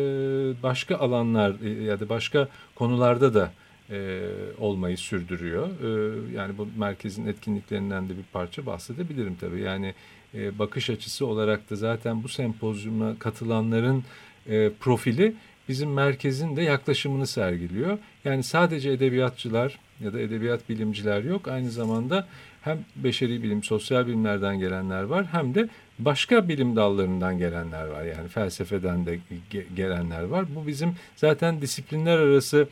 başka 0.64 0.96
alanlar 0.98 1.54
e, 1.64 1.84
ya 1.84 2.00
da 2.00 2.10
başka 2.10 2.48
konularda 2.76 3.34
da 3.34 3.52
e, 3.90 4.22
olmayı 4.60 4.98
sürdürüyor. 4.98 5.68
E, 5.68 6.16
yani 6.36 6.58
bu 6.58 6.68
merkezin 6.78 7.28
etkinliklerinden 7.28 8.10
de 8.10 8.18
bir 8.18 8.24
parça 8.34 8.66
bahsedebilirim 8.66 9.36
tabii. 9.36 9.62
Yani 9.62 9.94
e, 10.34 10.60
bakış 10.60 10.90
açısı 10.90 11.26
olarak 11.26 11.70
da 11.70 11.76
zaten 11.76 12.24
bu 12.24 12.28
sempozyuma 12.30 13.20
katılanların 13.20 14.04
e, 14.50 14.72
profili 14.80 15.36
bizim 15.70 15.94
merkezin 15.94 16.56
de 16.56 16.62
yaklaşımını 16.62 17.28
sergiliyor. 17.28 17.98
Yani 18.26 18.44
sadece 18.44 18.92
edebiyatçılar 18.92 19.80
ya 20.00 20.14
da 20.14 20.20
edebiyat 20.20 20.70
bilimciler 20.70 21.24
yok. 21.24 21.48
Aynı 21.48 21.72
zamanda 21.72 22.28
hem 22.62 22.86
beşeri 22.96 23.44
bilim, 23.44 23.64
sosyal 23.64 24.08
bilimlerden 24.08 24.60
gelenler 24.60 25.04
var 25.04 25.26
hem 25.32 25.56
de 25.56 25.70
başka 26.00 26.50
bilim 26.50 26.76
dallarından 26.76 27.38
gelenler 27.38 27.88
var. 27.88 28.04
Yani 28.04 28.28
felsefeden 28.28 29.06
de 29.06 29.20
gelenler 29.76 30.24
var. 30.24 30.46
Bu 30.56 30.68
bizim 30.68 30.96
zaten 31.16 31.62
disiplinler 31.62 32.18
arası 32.18 32.68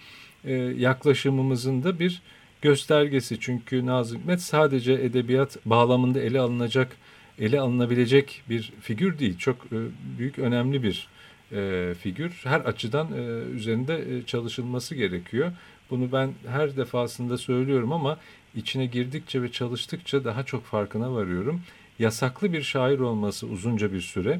e, 0.45 0.53
yaklaşımımızın 0.53 1.83
da 1.83 1.99
bir 1.99 2.21
göstergesi. 2.61 3.39
Çünkü 3.39 3.85
Nazım 3.85 4.19
Hikmet 4.19 4.41
sadece 4.41 4.93
edebiyat 4.93 5.57
bağlamında 5.65 6.21
ele 6.21 6.39
alınacak, 6.39 6.97
ele 7.39 7.59
alınabilecek 7.59 8.41
bir 8.49 8.73
figür 8.81 9.19
değil. 9.19 9.37
Çok 9.37 9.57
e, 9.65 9.77
büyük, 10.17 10.39
önemli 10.39 10.83
bir 10.83 11.07
e, 11.53 11.93
figür. 11.99 12.41
Her 12.43 12.59
açıdan 12.59 13.07
e, 13.11 13.21
üzerinde 13.55 14.17
e, 14.17 14.25
çalışılması 14.25 14.95
gerekiyor. 14.95 15.51
Bunu 15.89 16.11
ben 16.11 16.33
her 16.47 16.77
defasında 16.77 17.37
söylüyorum 17.37 17.91
ama 17.91 18.17
içine 18.55 18.85
girdikçe 18.85 19.41
ve 19.41 19.51
çalıştıkça 19.51 20.25
daha 20.25 20.43
çok 20.43 20.65
farkına 20.65 21.13
varıyorum. 21.13 21.61
Yasaklı 21.99 22.53
bir 22.53 22.61
şair 22.61 22.99
olması 22.99 23.47
uzunca 23.47 23.93
bir 23.93 24.01
süre 24.01 24.39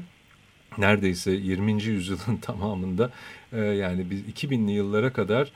neredeyse 0.78 1.30
20. 1.30 1.82
yüzyılın 1.82 2.36
tamamında 2.42 3.10
yani 3.52 4.10
biz 4.10 4.20
2000'li 4.20 4.72
yıllara 4.72 5.12
kadar 5.12 5.50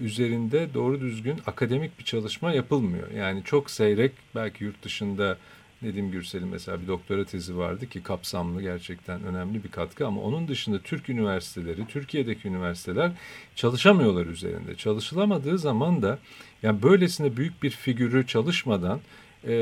üzerinde 0.00 0.68
doğru 0.74 1.00
düzgün 1.00 1.40
akademik 1.46 1.98
bir 1.98 2.04
çalışma 2.04 2.52
yapılmıyor. 2.52 3.10
Yani 3.10 3.42
çok 3.44 3.70
seyrek 3.70 4.12
belki 4.34 4.64
yurt 4.64 4.82
dışında 4.82 5.38
Nedim 5.82 6.10
Gürsel'in 6.10 6.48
mesela 6.48 6.82
bir 6.82 6.86
doktora 6.86 7.24
tezi 7.24 7.56
vardı 7.56 7.88
ki 7.88 8.02
kapsamlı 8.02 8.62
gerçekten 8.62 9.24
önemli 9.24 9.64
bir 9.64 9.70
katkı 9.70 10.06
ama 10.06 10.20
onun 10.20 10.48
dışında 10.48 10.78
Türk 10.78 11.08
üniversiteleri, 11.08 11.86
Türkiye'deki 11.86 12.48
üniversiteler 12.48 13.12
çalışamıyorlar 13.56 14.26
üzerinde. 14.26 14.74
Çalışılamadığı 14.74 15.58
zaman 15.58 16.02
da 16.02 16.18
yani 16.62 16.82
böylesine 16.82 17.36
büyük 17.36 17.62
bir 17.62 17.70
figürü 17.70 18.26
çalışmadan 18.26 19.00
e, 19.44 19.54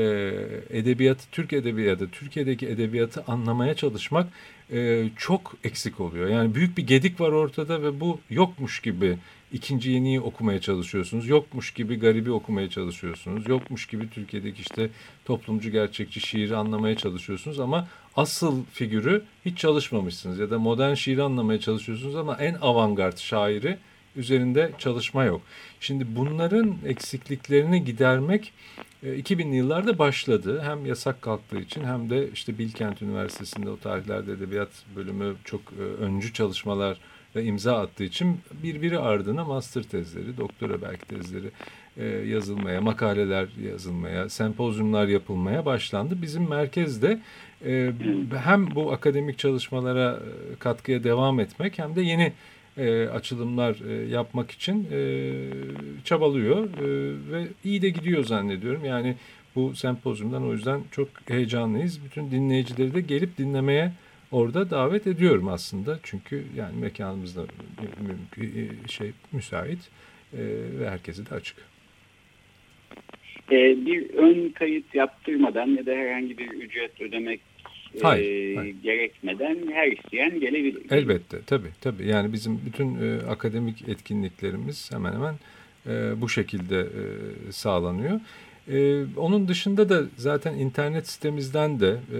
edebiyatı, 0.69 1.29
Türk 1.31 1.53
edebiyatı, 1.53 2.09
Türkiye'deki 2.11 2.67
edebiyatı 2.67 3.23
anlamaya 3.27 3.75
çalışmak 3.75 4.27
e, 4.71 5.09
çok 5.17 5.55
eksik 5.63 5.99
oluyor. 5.99 6.29
Yani 6.29 6.55
büyük 6.55 6.77
bir 6.77 6.87
gedik 6.87 7.21
var 7.21 7.31
ortada 7.31 7.83
ve 7.83 7.99
bu 7.99 8.19
yokmuş 8.29 8.79
gibi 8.79 9.17
ikinci 9.53 9.91
yeniyi 9.91 10.21
okumaya 10.21 10.61
çalışıyorsunuz. 10.61 11.27
Yokmuş 11.27 11.73
gibi 11.73 11.99
garibi 11.99 12.31
okumaya 12.31 12.69
çalışıyorsunuz. 12.69 13.47
Yokmuş 13.47 13.85
gibi 13.85 14.09
Türkiye'deki 14.09 14.61
işte 14.61 14.89
toplumcu 15.25 15.69
gerçekçi 15.69 16.19
şiiri 16.19 16.55
anlamaya 16.55 16.97
çalışıyorsunuz 16.97 17.59
ama 17.59 17.87
asıl 18.15 18.63
figürü 18.73 19.23
hiç 19.45 19.57
çalışmamışsınız 19.57 20.39
ya 20.39 20.49
da 20.49 20.59
modern 20.59 20.93
şiiri 20.93 21.23
anlamaya 21.23 21.59
çalışıyorsunuz 21.59 22.15
ama 22.15 22.35
en 22.35 22.53
avantgard 22.61 23.17
şairi 23.17 23.77
üzerinde 24.17 24.71
çalışma 24.77 25.23
yok. 25.23 25.41
Şimdi 25.79 26.15
bunların 26.15 26.75
eksikliklerini 26.85 27.83
gidermek 27.83 28.53
2000'li 29.03 29.53
e, 29.53 29.57
yıllarda 29.57 29.99
başladı. 29.99 30.61
Hem 30.65 30.85
yasak 30.85 31.21
kalktığı 31.21 31.59
için 31.59 31.83
hem 31.83 32.09
de 32.09 32.29
işte 32.33 32.57
Bilkent 32.57 33.01
Üniversitesi'nde 33.01 33.69
o 33.69 33.77
tarihlerde 33.77 34.31
edebiyat 34.31 34.69
bölümü 34.95 35.35
çok 35.43 35.61
e, 35.61 35.81
öncü 35.81 36.33
çalışmalar 36.33 36.97
imza 37.35 37.77
attığı 37.77 38.03
için 38.03 38.39
birbiri 38.63 38.99
ardına 38.99 39.45
master 39.45 39.83
tezleri, 39.83 40.37
doktora 40.37 40.81
belki 40.81 41.05
tezleri 41.05 41.51
e, 41.97 42.05
yazılmaya, 42.05 42.81
makaleler 42.81 43.47
yazılmaya, 43.71 44.29
sempozyumlar 44.29 45.07
yapılmaya 45.07 45.65
başlandı. 45.65 46.21
Bizim 46.21 46.49
merkezde 46.49 47.19
hem 48.43 48.75
bu 48.75 48.91
akademik 48.91 49.37
çalışmalara 49.37 50.19
katkıya 50.59 51.03
devam 51.03 51.39
etmek 51.39 51.79
hem 51.79 51.95
de 51.95 52.01
yeni 52.01 52.33
e, 52.77 53.07
açılımlar 53.07 53.75
e, 53.89 54.09
yapmak 54.09 54.51
için 54.51 54.87
e, 54.91 54.99
çabalıyor 56.03 56.63
e, 56.63 56.87
ve 57.31 57.47
iyi 57.63 57.81
de 57.81 57.89
gidiyor 57.89 58.23
zannediyorum. 58.23 58.85
Yani 58.85 59.15
bu 59.55 59.75
sempozyumdan 59.75 60.47
o 60.47 60.53
yüzden 60.53 60.81
çok 60.91 61.07
heyecanlıyız. 61.27 62.05
Bütün 62.05 62.31
dinleyicileri 62.31 62.93
de 62.93 63.01
gelip 63.01 63.37
dinlemeye 63.37 63.91
orada 64.31 64.69
davet 64.69 65.07
ediyorum 65.07 65.47
aslında. 65.47 65.99
Çünkü 66.03 66.43
yani 66.55 66.79
mekanımızda 66.79 67.41
mümkün 68.01 68.87
şey 68.87 69.11
müsait 69.31 69.79
e, 70.33 70.39
ve 70.79 70.89
herkese 70.89 71.29
de 71.29 71.35
açık. 71.35 71.57
E, 73.51 73.85
bir 73.85 74.09
ön 74.09 74.49
kayıt 74.49 74.95
yaptırmadan 74.95 75.67
ya 75.67 75.85
da 75.85 75.91
herhangi 75.91 76.37
bir 76.37 76.47
ücret 76.47 77.01
ödemek 77.01 77.41
hayır, 78.03 78.55
hayır. 78.55 78.75
gerekmeden 78.83 79.57
her 79.71 79.91
isteyen 79.91 80.39
gelebilir. 80.39 80.81
Elbette 80.91 81.37
tabii 81.45 81.69
tabii 81.81 82.07
yani 82.07 82.33
bizim 82.33 82.61
bütün 82.65 82.95
e, 82.95 83.21
akademik 83.29 83.89
etkinliklerimiz 83.89 84.91
hemen 84.91 85.13
hemen 85.13 85.35
e, 85.87 86.21
bu 86.21 86.29
şekilde 86.29 86.79
e, 86.79 87.51
sağlanıyor. 87.51 88.19
Ee, 88.71 89.05
onun 89.17 89.47
dışında 89.47 89.89
da 89.89 90.03
zaten 90.17 90.53
internet 90.53 91.07
sitemizden 91.07 91.79
de 91.79 91.89
e, 91.89 92.19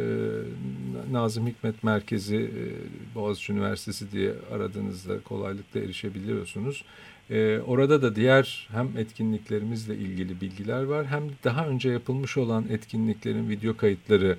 Nazım 1.12 1.48
Hikmet 1.48 1.84
Merkezi 1.84 2.36
e, 2.36 3.16
Boğaziçi 3.16 3.54
Üniversitesi 3.54 4.12
diye 4.12 4.32
aradığınızda 4.52 5.20
kolaylıkla 5.20 5.80
erişebiliyorsunuz. 5.80 6.84
E, 7.30 7.60
orada 7.60 8.02
da 8.02 8.16
diğer 8.16 8.68
hem 8.72 8.98
etkinliklerimizle 8.98 9.96
ilgili 9.96 10.42
bilgiler 10.42 10.84
var 10.84 11.06
hem 11.06 11.24
daha 11.44 11.68
önce 11.68 11.90
yapılmış 11.90 12.38
olan 12.38 12.66
etkinliklerin 12.70 13.50
video 13.50 13.78
kayıtları 13.78 14.38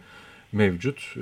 mevcut 0.53 1.15
e, 1.17 1.21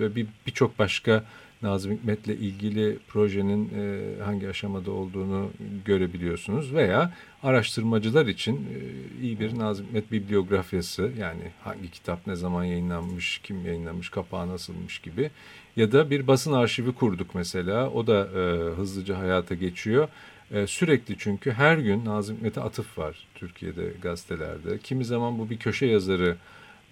ve 0.00 0.16
birçok 0.46 0.74
bir 0.74 0.78
başka 0.78 1.24
Nazım 1.62 1.92
Hikmet'le 1.92 2.28
ilgili 2.28 2.98
projenin 3.08 3.70
e, 3.78 4.22
hangi 4.22 4.48
aşamada 4.48 4.90
olduğunu 4.90 5.50
görebiliyorsunuz 5.84 6.74
veya 6.74 7.12
araştırmacılar 7.42 8.26
için 8.26 8.56
e, 8.56 9.22
iyi 9.22 9.40
bir 9.40 9.58
Nazım 9.58 9.86
Hikmet 9.86 10.12
bibliografyası 10.12 11.10
yani 11.18 11.42
hangi 11.64 11.90
kitap 11.90 12.26
ne 12.26 12.36
zaman 12.36 12.64
yayınlanmış, 12.64 13.38
kim 13.38 13.66
yayınlamış, 13.66 14.08
kapağı 14.08 14.48
nasılmış 14.48 14.98
gibi 14.98 15.30
ya 15.76 15.92
da 15.92 16.10
bir 16.10 16.26
basın 16.26 16.52
arşivi 16.52 16.92
kurduk 16.92 17.34
mesela 17.34 17.90
o 17.90 18.06
da 18.06 18.28
e, 18.34 18.74
hızlıca 18.74 19.18
hayata 19.18 19.54
geçiyor. 19.54 20.08
E, 20.50 20.66
sürekli 20.66 21.18
çünkü 21.18 21.52
her 21.52 21.78
gün 21.78 22.04
Nazım 22.04 22.36
Hikmet'e 22.36 22.60
atıf 22.60 22.98
var 22.98 23.26
Türkiye'de 23.34 23.92
gazetelerde. 24.02 24.78
Kimi 24.78 25.04
zaman 25.04 25.38
bu 25.38 25.50
bir 25.50 25.56
köşe 25.56 25.86
yazarı 25.86 26.36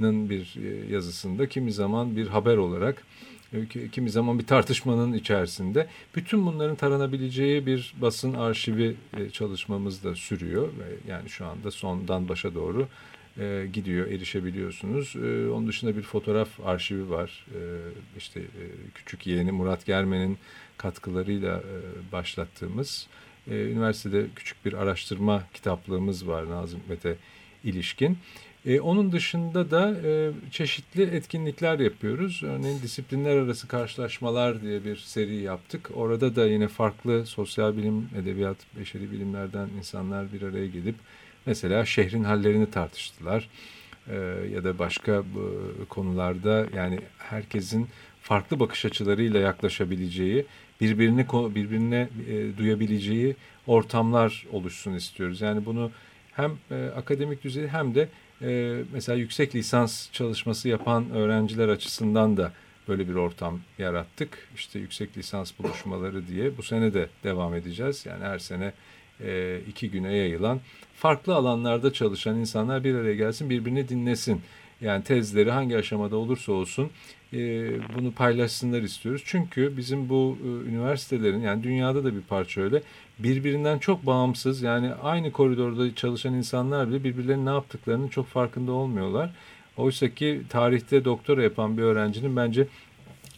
bir 0.00 0.56
e, 0.56 0.92
yazısında 0.92 1.48
kimi 1.48 1.72
zaman 1.72 2.16
bir 2.16 2.26
haber 2.26 2.56
olarak 2.56 3.02
e, 3.52 3.88
kimi 3.92 4.10
zaman 4.10 4.38
bir 4.38 4.46
tartışmanın 4.46 5.12
içerisinde 5.12 5.86
bütün 6.14 6.46
bunların 6.46 6.76
taranabileceği 6.76 7.66
bir 7.66 7.94
basın 8.00 8.34
arşivi 8.34 8.96
e, 9.16 9.30
çalışmamız 9.30 10.04
da 10.04 10.14
sürüyor 10.14 10.68
yani 11.08 11.28
şu 11.28 11.46
anda 11.46 11.70
sondan 11.70 12.28
başa 12.28 12.54
doğru 12.54 12.88
gidiyor 13.72 14.06
erişebiliyorsunuz. 14.06 15.16
Onun 15.54 15.68
dışında 15.68 15.96
bir 15.96 16.02
fotoğraf 16.02 16.48
arşivi 16.64 17.10
var. 17.10 17.46
İşte 18.18 18.40
küçük 18.94 19.26
yeğeni 19.26 19.52
Murat 19.52 19.86
Germen'in 19.86 20.38
katkılarıyla 20.76 21.62
başlattığımız 22.12 23.06
üniversitede 23.46 24.26
küçük 24.36 24.64
bir 24.64 24.72
araştırma 24.72 25.42
kitaplığımız 25.54 26.28
var 26.28 26.50
Nazım 26.50 26.80
Mete 26.88 27.16
ilişkin. 27.64 28.18
E, 28.66 28.80
onun 28.80 29.12
dışında 29.12 29.70
da 29.70 29.94
e, 30.04 30.30
çeşitli 30.50 31.02
etkinlikler 31.02 31.78
yapıyoruz. 31.78 32.42
Örneğin 32.44 32.82
disiplinler 32.82 33.36
arası 33.36 33.68
karşılaşmalar 33.68 34.62
diye 34.62 34.84
bir 34.84 34.96
seri 34.96 35.36
yaptık. 35.36 35.90
Orada 35.94 36.36
da 36.36 36.46
yine 36.46 36.68
farklı 36.68 37.26
sosyal 37.26 37.76
bilim, 37.76 38.08
edebiyat, 38.22 38.56
beşeri 38.78 39.12
bilimlerden 39.12 39.68
insanlar 39.78 40.32
bir 40.32 40.42
araya 40.42 40.66
gelip 40.66 40.94
mesela 41.46 41.84
şehrin 41.84 42.24
hallerini 42.24 42.70
tartıştılar. 42.70 43.48
E, 44.08 44.16
ya 44.54 44.64
da 44.64 44.78
başka 44.78 45.12
e, 45.12 45.24
konularda 45.88 46.66
yani 46.74 46.98
herkesin 47.18 47.88
farklı 48.22 48.60
bakış 48.60 48.84
açılarıyla 48.84 49.40
yaklaşabileceği, 49.40 50.46
birbirini 50.80 51.26
birbirine 51.28 52.08
e, 52.28 52.58
duyabileceği 52.58 53.36
ortamlar 53.66 54.46
oluşsun 54.52 54.94
istiyoruz. 54.94 55.40
Yani 55.40 55.66
bunu 55.66 55.90
hem 56.32 56.52
e, 56.70 56.86
akademik 56.96 57.44
düzeyde 57.44 57.68
hem 57.68 57.94
de 57.94 58.08
e, 58.42 58.82
mesela 58.92 59.18
yüksek 59.18 59.54
lisans 59.54 60.12
çalışması 60.12 60.68
yapan 60.68 61.10
öğrenciler 61.10 61.68
açısından 61.68 62.36
da 62.36 62.52
böyle 62.88 63.08
bir 63.08 63.14
ortam 63.14 63.60
yarattık. 63.78 64.48
İşte 64.54 64.78
yüksek 64.78 65.18
lisans 65.18 65.52
buluşmaları 65.58 66.28
diye 66.28 66.56
bu 66.56 66.62
sene 66.62 66.94
de 66.94 67.08
devam 67.24 67.54
edeceğiz. 67.54 68.06
Yani 68.06 68.24
her 68.24 68.38
sene 68.38 68.72
e, 69.20 69.60
iki 69.68 69.90
güne 69.90 70.16
yayılan 70.16 70.60
farklı 70.96 71.34
alanlarda 71.34 71.92
çalışan 71.92 72.36
insanlar 72.36 72.84
bir 72.84 72.94
araya 72.94 73.14
gelsin 73.14 73.50
birbirini 73.50 73.88
dinlesin. 73.88 74.42
Yani 74.80 75.04
tezleri 75.04 75.50
hangi 75.50 75.76
aşamada 75.76 76.16
olursa 76.16 76.52
olsun 76.52 76.90
e, 77.32 77.38
bunu 77.94 78.12
paylaşsınlar 78.12 78.82
istiyoruz. 78.82 79.22
Çünkü 79.26 79.76
bizim 79.76 80.08
bu 80.08 80.38
e, 80.44 80.68
üniversitelerin 80.70 81.40
yani 81.40 81.62
dünyada 81.62 82.04
da 82.04 82.14
bir 82.14 82.20
parça 82.20 82.60
öyle 82.60 82.82
birbirinden 83.18 83.78
çok 83.78 84.06
bağımsız 84.06 84.62
yani 84.62 84.94
aynı 84.94 85.32
koridorda 85.32 85.94
çalışan 85.94 86.34
insanlar 86.34 86.88
bile 86.88 87.04
birbirlerinin 87.04 87.46
ne 87.46 87.50
yaptıklarının 87.50 88.08
çok 88.08 88.26
farkında 88.26 88.72
olmuyorlar. 88.72 89.30
Oysa 89.76 90.08
ki 90.08 90.42
tarihte 90.48 91.04
doktora 91.04 91.42
yapan 91.42 91.76
bir 91.78 91.82
öğrencinin 91.82 92.36
bence 92.36 92.66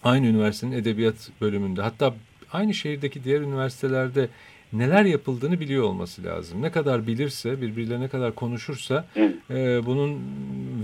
aynı 0.05 0.27
üniversitenin 0.27 0.73
edebiyat 0.73 1.31
bölümünde 1.41 1.83
hatta 1.83 2.15
aynı 2.53 2.75
şehirdeki 2.75 3.25
diğer 3.25 3.41
üniversitelerde 3.41 4.29
neler 4.73 5.05
yapıldığını 5.05 5.61
biliyor 5.61 5.85
olması 5.85 6.25
lazım. 6.25 6.63
Ne 6.63 6.71
kadar 6.71 7.07
bilirse, 7.07 7.61
birbirlerine 7.61 8.09
kadar 8.09 8.35
konuşursa 8.35 9.07
e, 9.51 9.87
bunun 9.87 10.21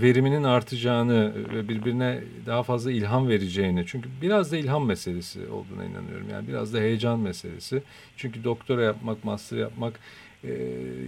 veriminin 0.01 0.43
artacağını 0.43 1.33
ve 1.53 1.69
birbirine 1.69 2.23
daha 2.45 2.63
fazla 2.63 2.91
ilham 2.91 3.27
vereceğini. 3.27 3.83
Çünkü 3.87 4.09
biraz 4.21 4.51
da 4.51 4.57
ilham 4.57 4.85
meselesi 4.85 5.39
olduğuna 5.47 5.85
inanıyorum. 5.85 6.29
Yani 6.31 6.47
biraz 6.47 6.73
da 6.73 6.77
heyecan 6.77 7.19
meselesi. 7.19 7.83
Çünkü 8.17 8.43
doktora 8.43 8.83
yapmak, 8.83 9.23
master 9.23 9.57
yapmak 9.57 9.99
e, 10.43 10.51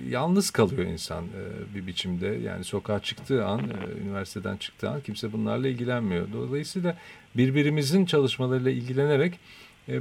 yalnız 0.10 0.50
kalıyor 0.50 0.84
insan 0.84 1.26
e, 1.26 1.76
bir 1.76 1.88
biçimde. 1.88 2.28
Yani 2.28 2.64
sokağa 2.64 3.00
çıktığı 3.00 3.46
an, 3.46 3.60
e, 3.60 4.02
üniversiteden 4.04 4.58
çıktığı 4.58 4.90
an 4.90 5.02
kimse 5.02 5.34
bunlarla 5.34 5.68
ilgilenmiyor. 5.68 6.28
Dolayısıyla 6.34 6.98
birbirimizin 7.36 8.06
çalışmalarıyla 8.06 8.72
ilgilenerek 8.72 9.40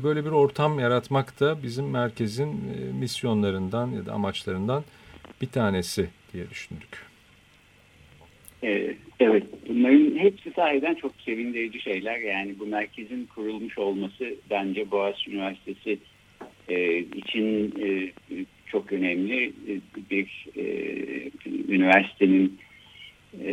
böyle 0.03 0.24
bir 0.24 0.31
ortam 0.31 0.79
yaratmak 0.79 1.40
da 1.40 1.62
bizim 1.62 1.90
merkezin 1.90 2.48
e, 2.48 2.92
misyonlarından 2.92 3.90
ya 3.90 4.07
da 4.07 4.12
amaçlarından 4.12 4.85
bir 5.42 5.46
tanesi 5.46 6.09
diye 6.33 6.50
düşündük. 6.50 7.11
Ee, 8.64 8.94
evet, 9.20 9.44
bunların 9.68 10.18
hepsi 10.18 10.50
sahiden 10.50 10.94
çok 10.94 11.12
sevindirici 11.24 11.81
şeyler. 11.81 12.18
Yani 12.18 12.59
bu 12.59 12.66
merkezin 12.66 13.26
kurulmuş 13.35 13.79
olması 13.79 14.35
bence 14.50 14.90
Boğaziçi 14.90 15.31
Üniversitesi 15.31 15.98
e, 16.68 16.98
için 16.98 17.74
e, 17.83 18.12
çok 18.66 18.92
önemli. 18.92 19.46
E, 19.46 19.81
bir 20.11 20.46
e, 20.57 20.64
üniversitenin 21.68 22.59
e, 23.44 23.53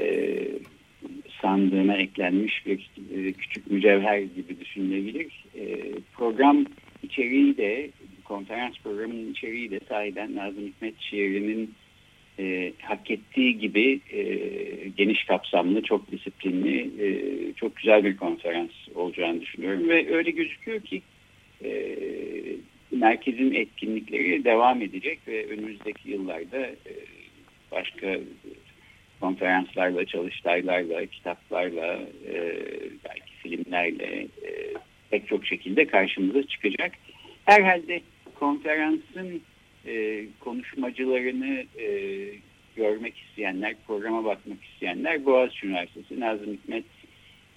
sandığına 1.41 1.97
eklenmiş 1.97 2.65
bir 2.65 2.89
e, 3.15 3.33
küçük 3.33 3.71
mücevher 3.71 4.19
gibi 4.19 4.59
düşünülebilir. 4.59 5.43
E, 5.59 5.77
program 6.13 6.65
içeriği 7.03 7.57
de, 7.57 7.89
konferans 8.23 8.73
programının 8.83 9.31
içeriği 9.31 9.71
de 9.71 9.79
sahiden 9.89 10.35
Nazım 10.35 10.67
Hikmet 10.67 10.99
şiirinin 10.99 11.73
e, 12.39 12.73
hak 12.81 13.11
ettiği 13.11 13.57
gibi 13.57 13.99
e, 14.11 14.23
geniş 14.97 15.23
kapsamlı, 15.23 15.81
çok 15.81 16.11
disiplinli, 16.11 16.89
e, 17.03 17.07
çok 17.53 17.75
güzel 17.75 18.03
bir 18.03 18.17
konferans 18.17 18.71
olacağını 18.95 19.41
düşünüyorum. 19.41 19.89
Ve 19.89 20.15
öyle 20.15 20.31
gözüküyor 20.31 20.81
ki 20.81 21.01
e, 21.63 21.95
merkezin 22.91 23.53
etkinlikleri 23.53 24.43
devam 24.43 24.81
edecek 24.81 25.19
ve 25.27 25.47
önümüzdeki 25.47 26.11
yıllarda 26.11 26.59
e, 26.67 26.93
başka 27.71 28.19
konferanslarla, 29.19 30.05
çalıştaylarla, 30.05 31.05
kitaplarla, 31.05 31.99
e, 32.27 32.35
belki 33.05 33.33
filmlerle 33.43 34.21
e, 34.21 34.73
pek 35.09 35.27
çok 35.27 35.45
şekilde 35.45 35.87
karşımıza 35.87 36.43
çıkacak. 36.43 36.91
Herhalde 37.45 38.01
konferansın 38.35 39.41
e, 39.87 40.25
konuşmacılarını 40.39 41.65
e, 41.79 41.87
görmek 42.75 43.17
isteyenler, 43.17 43.75
programa 43.87 44.25
bakmak 44.25 44.63
isteyenler 44.63 45.25
Boğaziçi 45.25 45.67
Üniversitesi 45.67 46.19
Nazım 46.19 46.53
Hikmet 46.53 46.85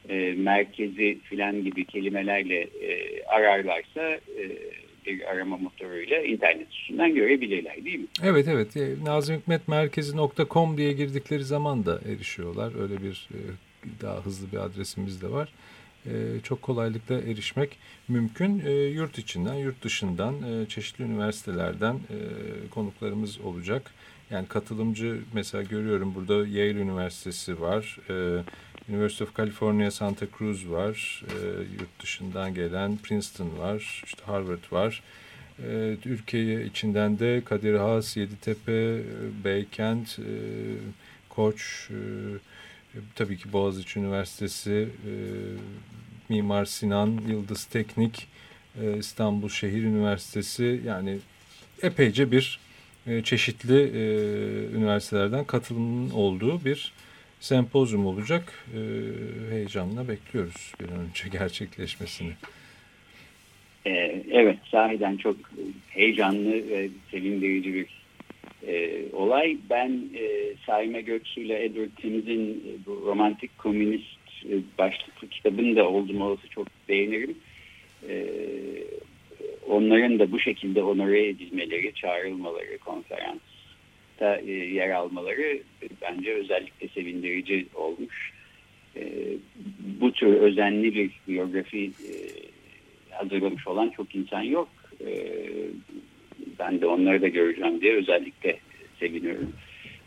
e, 0.08 0.34
merkezi 0.36 1.18
filan 1.24 1.64
gibi 1.64 1.84
kelimelerle 1.84 2.60
e, 2.60 3.22
ararlarsa 3.24 4.10
e, 4.12 4.44
bir 5.06 5.30
arama 5.30 5.56
motoruyla 5.56 6.22
internet 6.22 6.72
üstünden 6.72 7.14
görebilirler 7.14 7.84
değil 7.84 7.98
mi? 7.98 8.06
Evet 8.22 8.48
evet. 8.48 8.76
E, 8.76 8.94
Nazım 9.04 9.36
Hikmet 9.36 9.68
Merkezi.com 9.68 10.76
diye 10.76 10.92
girdikleri 10.92 11.44
zaman 11.44 11.86
da 11.86 12.00
erişiyorlar. 12.08 12.82
Öyle 12.82 13.02
bir 13.02 13.28
e, 13.34 13.38
daha 14.02 14.24
hızlı 14.24 14.52
bir 14.52 14.56
adresimiz 14.56 15.22
de 15.22 15.30
var. 15.30 15.48
E, 16.06 16.10
çok 16.42 16.62
kolaylıkla 16.62 17.20
erişmek 17.20 17.78
mümkün. 18.08 18.62
Yurt 18.94 19.18
içinden, 19.18 19.54
yurt 19.54 19.82
dışından, 19.84 20.34
çeşitli 20.68 21.04
üniversitelerden 21.04 21.98
konuklarımız 22.70 23.40
olacak. 23.40 23.90
Yani 24.30 24.46
katılımcı 24.48 25.20
mesela 25.32 25.62
görüyorum 25.62 26.14
burada 26.14 26.34
Yale 26.34 26.80
Üniversitesi 26.80 27.60
var. 27.60 27.98
University 28.90 29.24
of 29.24 29.36
California 29.36 29.90
Santa 29.90 30.26
Cruz 30.38 30.70
var. 30.70 31.24
E, 31.28 31.36
yurt 31.80 32.02
dışından 32.02 32.54
gelen 32.54 32.96
Princeton 32.96 33.58
var. 33.58 34.02
işte 34.04 34.22
Harvard 34.26 34.72
var. 34.72 35.02
E, 35.68 35.96
Türkiye 36.02 36.64
içinden 36.64 37.18
de 37.18 37.42
Kadir 37.44 37.74
Has, 37.74 38.16
Yeditepe, 38.16 39.02
Beykent, 39.44 40.18
e, 40.18 40.32
Koç, 41.28 41.88
e, 41.90 42.98
tabii 43.14 43.36
ki 43.38 43.52
Boğaziçi 43.52 43.98
Üniversitesi, 43.98 44.88
e, 45.06 45.12
Mimar 46.28 46.64
Sinan, 46.64 47.20
Yıldız 47.28 47.64
Teknik, 47.64 48.26
e, 48.82 48.98
İstanbul 48.98 49.48
Şehir 49.48 49.82
Üniversitesi 49.82 50.80
yani 50.86 51.18
epeyce 51.82 52.32
bir 52.32 52.60
e, 53.06 53.22
çeşitli 53.22 53.80
e, 53.82 54.02
üniversitelerden 54.76 55.44
katılımın 55.44 56.10
olduğu 56.10 56.64
bir 56.64 56.92
sempozyum 57.40 58.06
olacak. 58.06 58.64
E, 58.74 58.80
heyecanla 59.54 60.08
bekliyoruz 60.08 60.72
bir 60.80 60.88
an 60.88 60.98
önce 60.98 61.28
gerçekleşmesini. 61.38 62.32
Ee, 63.86 64.22
evet, 64.30 64.58
sahiden 64.70 65.16
çok 65.16 65.36
heyecanlı 65.90 66.52
ve 66.52 66.88
sevindirici 67.10 67.74
bir 67.74 67.86
e, 68.66 69.02
olay. 69.12 69.56
Ben 69.70 69.88
e, 70.14 70.54
Saime 70.66 71.00
Göksu 71.00 71.40
ile 71.40 71.64
Edward 71.64 71.90
Tims'in 71.96 72.62
bu 72.86 73.02
romantik 73.06 73.58
komünist 73.58 74.44
e, 74.44 74.54
başlıklı 74.78 75.28
kitabını 75.28 75.76
da 75.76 75.88
oldum 75.88 76.20
olası 76.20 76.48
çok 76.48 76.66
beğenirim. 76.88 77.34
E, 78.08 78.26
onların 79.68 80.18
da 80.18 80.32
bu 80.32 80.40
şekilde 80.40 80.82
onore 80.82 81.28
edilmeleri, 81.28 81.94
çağrılmaları 81.94 82.78
konferans 82.78 83.49
da 84.20 84.40
e, 84.40 84.50
yer 84.50 84.90
almaları 84.90 85.58
bence 86.02 86.34
özellikle 86.34 86.88
sevindirici 86.88 87.66
olmuş. 87.74 88.32
E, 88.96 89.02
bu 90.00 90.12
tür 90.12 90.26
özenli 90.26 90.94
bir 90.94 91.10
biyografi 91.28 91.84
e, 91.84 92.12
hazırlamış 93.10 93.66
olan 93.66 93.90
çok 93.90 94.14
insan 94.14 94.42
yok. 94.42 94.68
ben 96.58 96.80
de 96.80 96.86
onları 96.86 97.22
da 97.22 97.28
göreceğim 97.28 97.80
diye 97.80 97.94
özellikle 97.96 98.58
seviniyorum. 99.00 99.52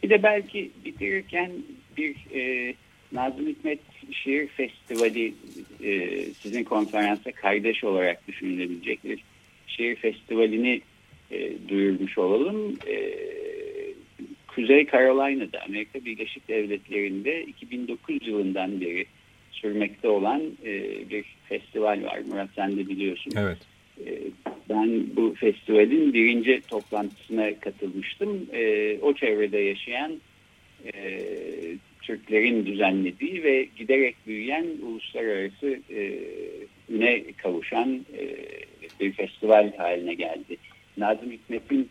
Bir 0.03 0.09
de 0.09 0.23
belki 0.23 0.71
bitirirken 0.85 1.51
bir 1.97 2.15
Nazım 3.11 3.47
Hikmet 3.47 3.79
Şiir 4.11 4.47
Festivali 4.47 5.33
sizin 6.41 6.63
konferansa 6.63 7.31
kardeş 7.31 7.83
olarak 7.83 8.27
düşünülebilecek 8.27 9.03
bir 9.03 9.23
şiir 9.67 9.95
festivalini 9.95 10.81
duyurmuş 11.67 12.17
olalım. 12.17 12.77
Kuzey 14.55 14.85
Carolina'da 14.91 15.61
Amerika 15.67 16.05
Birleşik 16.05 16.47
Devletleri'nde 16.47 17.43
2009 17.43 18.27
yılından 18.27 18.81
beri 18.81 19.05
sürmekte 19.51 20.07
olan 20.07 20.41
e, 20.65 20.73
bir 21.09 21.25
festival 21.49 22.03
var. 22.03 22.19
Murat 22.29 22.49
sen 22.55 22.77
de 22.77 22.89
biliyorsun. 22.89 23.33
Evet. 23.37 23.57
E, 24.05 24.19
ben 24.69 25.15
bu 25.15 25.33
festivalin 25.39 26.13
birinci 26.13 26.61
toplantısına 26.67 27.59
katılmıştım. 27.59 28.47
E, 28.53 28.97
o 29.01 29.13
çevrede 29.13 29.57
yaşayan 29.57 30.11
e, 30.93 31.19
Türklerin 32.01 32.65
düzenlediği 32.65 33.43
ve 33.43 33.67
giderek 33.77 34.15
büyüyen 34.27 34.65
uluslararası 34.81 35.79
e, 35.89 36.19
üne 36.89 37.23
kavuşan 37.37 38.05
e, 38.17 38.35
bir 38.99 39.11
festival 39.11 39.77
haline 39.77 40.13
geldi. 40.13 40.57
Nazım 40.97 41.31
Hikmet'in 41.31 41.89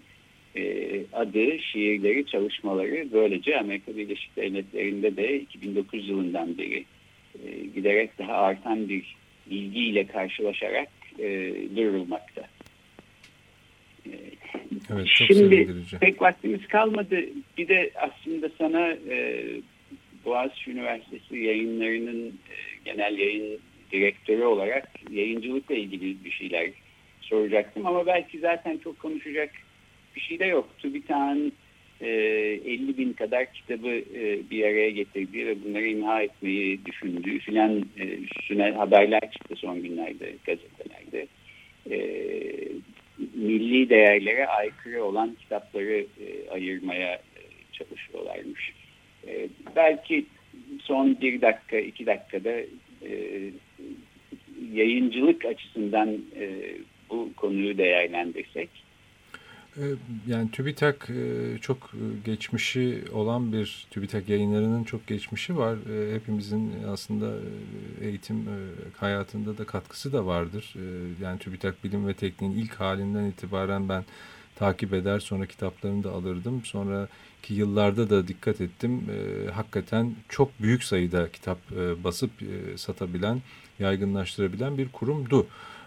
adı, 1.12 1.58
şiirleri, 1.58 2.26
çalışmaları 2.26 3.08
böylece 3.12 3.58
Amerika 3.58 3.96
Birleşik 3.96 4.36
Devletleri'nde 4.36 5.16
de 5.16 5.40
2009 5.40 6.08
yılından 6.08 6.58
beri 6.58 6.84
e, 7.44 7.66
giderek 7.74 8.18
daha 8.18 8.32
artan 8.32 8.88
bir 8.88 9.16
ilgiyle 9.50 10.06
karşılaşarak 10.06 10.88
e, 11.18 11.54
duyurulmakta. 11.76 12.42
E, 14.06 14.10
evet, 14.92 15.06
Şimdi 15.06 15.68
pek 16.00 16.22
vaktimiz 16.22 16.68
kalmadı. 16.68 17.20
Bir 17.58 17.68
de 17.68 17.90
aslında 17.96 18.50
sana 18.58 18.90
e, 19.10 19.44
Boğaziçi 20.24 20.70
Üniversitesi 20.70 21.36
yayınlarının 21.36 22.28
e, 22.28 22.54
genel 22.84 23.18
yayın 23.18 23.58
direktörü 23.92 24.44
olarak 24.44 24.88
yayıncılıkla 25.10 25.74
ilgili 25.74 26.24
bir 26.24 26.30
şeyler 26.30 26.70
soracaktım 27.20 27.86
ama 27.86 28.06
belki 28.06 28.38
zaten 28.38 28.78
çok 28.78 28.98
konuşacak 28.98 29.50
bir 30.16 30.20
şey 30.20 30.38
de 30.38 30.44
yok. 30.46 30.68
TÜBİTAK'ın 30.78 31.52
e, 32.00 32.08
50 32.08 32.98
bin 32.98 33.12
kadar 33.12 33.52
kitabı 33.52 33.88
e, 33.88 34.50
bir 34.50 34.64
araya 34.64 34.90
getirdiği 34.90 35.46
ve 35.46 35.64
bunları 35.64 35.86
imha 35.86 36.22
etmeyi 36.22 36.84
düşündüğü 36.84 37.38
filan 37.38 37.86
e, 37.98 38.04
üstüne 38.04 38.70
haberler 38.70 39.30
çıktı 39.32 39.54
son 39.56 39.82
günlerde 39.82 40.32
gazetelerde. 40.46 41.26
E, 41.90 41.98
milli 43.34 43.90
değerlere 43.90 44.46
aykırı 44.46 45.04
olan 45.04 45.36
kitapları 45.40 46.06
e, 46.20 46.50
ayırmaya 46.50 47.12
e, 47.12 47.40
çalışıyorlarmış. 47.72 48.72
E, 49.28 49.48
belki 49.76 50.24
son 50.80 51.20
bir 51.20 51.40
dakika, 51.40 51.78
iki 51.78 52.06
dakikada 52.06 52.50
e, 53.02 53.40
yayıncılık 54.72 55.44
açısından 55.44 56.08
e, 56.36 56.48
bu 57.10 57.30
konuyu 57.36 57.78
değerlendirsek. 57.78 58.68
Ee, 59.76 59.82
yani 60.26 60.50
TÜBİTAK 60.50 61.10
e, 61.10 61.58
çok 61.60 61.78
e, 61.78 62.04
geçmişi 62.24 63.04
olan 63.12 63.52
bir 63.52 63.86
TÜBİTAK 63.90 64.28
yayınlarının 64.28 64.84
çok 64.84 65.06
geçmişi 65.06 65.56
var. 65.56 65.76
E, 65.76 66.14
hepimizin 66.14 66.72
aslında 66.88 67.34
eğitim 68.00 68.46
hayatında 68.96 69.58
da 69.58 69.64
katkısı 69.64 70.12
da 70.12 70.26
vardır. 70.26 70.74
Yani 71.22 71.38
TÜBİTAK 71.38 71.84
Bilim 71.84 72.08
ve 72.08 72.14
Tekniğin 72.14 72.52
ilk 72.52 72.74
halinden 72.74 73.24
itibaren 73.24 73.88
ben 73.88 74.04
takip 74.56 74.94
eder 74.94 75.20
sonra 75.20 75.46
kitaplarını 75.46 76.04
da 76.04 76.10
alırdım. 76.10 76.64
Sonraki 76.64 77.54
yıllarda 77.54 78.10
da 78.10 78.28
dikkat 78.28 78.60
ettim. 78.60 79.02
Hakikaten 79.52 80.14
çok 80.28 80.60
büyük 80.60 80.84
sayıda 80.84 81.32
kitap 81.32 81.58
basıp 82.04 82.30
satabilen, 82.76 83.42
yaygınlaştırabilen 83.78 84.78
bir 84.78 84.88
kurumdu. 84.88 85.46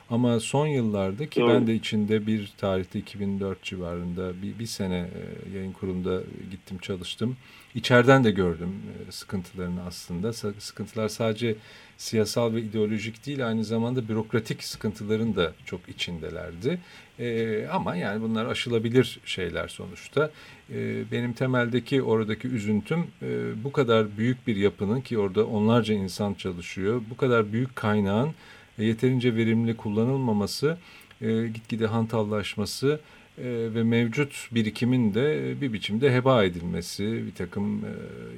Ama 0.09 0.39
son 0.39 0.67
yıllarda 0.67 1.29
ki 1.29 1.41
Doğru. 1.41 1.49
ben 1.49 1.67
de 1.67 1.75
içinde 1.75 2.27
bir 2.27 2.53
tarihte 2.57 2.99
2004 2.99 3.63
civarında 3.63 4.41
bir, 4.41 4.59
bir 4.59 4.65
sene 4.65 4.95
e, 4.95 5.57
yayın 5.57 5.71
kurumunda 5.71 6.21
gittim 6.51 6.77
çalıştım. 6.77 7.37
İçeriden 7.75 8.23
de 8.23 8.31
gördüm 8.31 8.69
e, 9.07 9.11
sıkıntılarını 9.11 9.83
aslında. 9.87 10.33
Sıkıntılar 10.59 11.09
sadece 11.09 11.55
siyasal 11.97 12.53
ve 12.53 12.61
ideolojik 12.61 13.25
değil 13.25 13.47
aynı 13.47 13.63
zamanda 13.63 14.07
bürokratik 14.07 14.63
sıkıntıların 14.63 15.35
da 15.35 15.53
çok 15.65 15.89
içindelerdi. 15.89 16.79
E, 17.19 17.67
ama 17.67 17.95
yani 17.95 18.21
bunlar 18.21 18.45
aşılabilir 18.45 19.19
şeyler 19.25 19.67
sonuçta. 19.67 20.31
E, 20.69 21.11
benim 21.11 21.33
temeldeki 21.33 22.01
oradaki 22.01 22.47
üzüntüm 22.47 23.07
e, 23.21 23.63
bu 23.63 23.71
kadar 23.71 24.17
büyük 24.17 24.47
bir 24.47 24.55
yapının 24.55 25.01
ki 25.01 25.17
orada 25.17 25.45
onlarca 25.45 25.93
insan 25.93 26.33
çalışıyor. 26.33 27.01
Bu 27.09 27.17
kadar 27.17 27.53
büyük 27.53 27.75
kaynağın 27.75 28.35
yeterince 28.77 29.35
verimli 29.35 29.77
kullanılmaması, 29.77 30.77
e, 31.21 31.47
gitgide 31.47 31.88
hantallaşması 31.88 32.99
e, 33.38 33.43
ve 33.47 33.83
mevcut 33.83 34.49
birikimin 34.51 35.13
de 35.13 35.55
bir 35.61 35.73
biçimde 35.73 36.13
heba 36.13 36.43
edilmesi 36.43 37.25
bir 37.25 37.35
takım 37.35 37.85
e, 37.85 37.91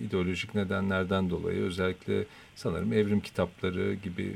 ideolojik 0.05 0.55
nedenlerden 0.55 1.29
dolayı 1.29 1.61
özellikle 1.61 2.23
sanırım 2.55 2.93
evrim 2.93 3.19
kitapları 3.19 3.93
gibi 3.93 4.35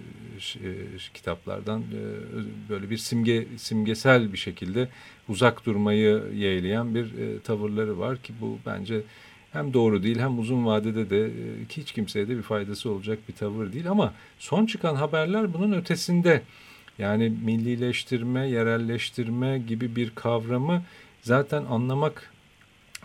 e, 0.56 0.70
kitaplardan 1.14 1.82
e, 1.82 2.70
böyle 2.70 2.90
bir 2.90 2.98
simge 2.98 3.48
simgesel 3.58 4.34
bir 4.34 4.38
şekilde 4.38 4.90
uzak 5.30 5.66
durmayı 5.66 6.24
yeğleyen 6.34 6.96
bir 6.96 7.18
e, 7.18 7.40
tavırları 7.40 8.00
var 8.00 8.18
ki 8.18 8.34
bu 8.42 8.58
bence 8.66 9.02
hem 9.52 9.74
doğru 9.74 10.04
değil 10.04 10.20
hem 10.20 10.40
uzun 10.40 10.66
vadede 10.66 11.10
de 11.10 11.26
e, 11.26 11.32
hiç 11.70 11.92
kimseye 11.92 12.28
de 12.28 12.38
bir 12.38 12.42
faydası 12.42 12.92
olacak 12.92 13.20
bir 13.30 13.34
tavır 13.34 13.74
değil 13.74 13.90
ama 13.90 14.14
son 14.40 14.66
çıkan 14.66 14.96
haberler 14.96 15.54
bunun 15.54 15.72
ötesinde. 15.72 16.42
Yani 16.98 17.34
millileştirme, 17.44 18.50
yerelleştirme 18.50 19.60
gibi 19.60 19.96
bir 19.96 20.10
kavramı 20.10 20.84
zaten 21.22 21.66
anlamak 21.66 22.32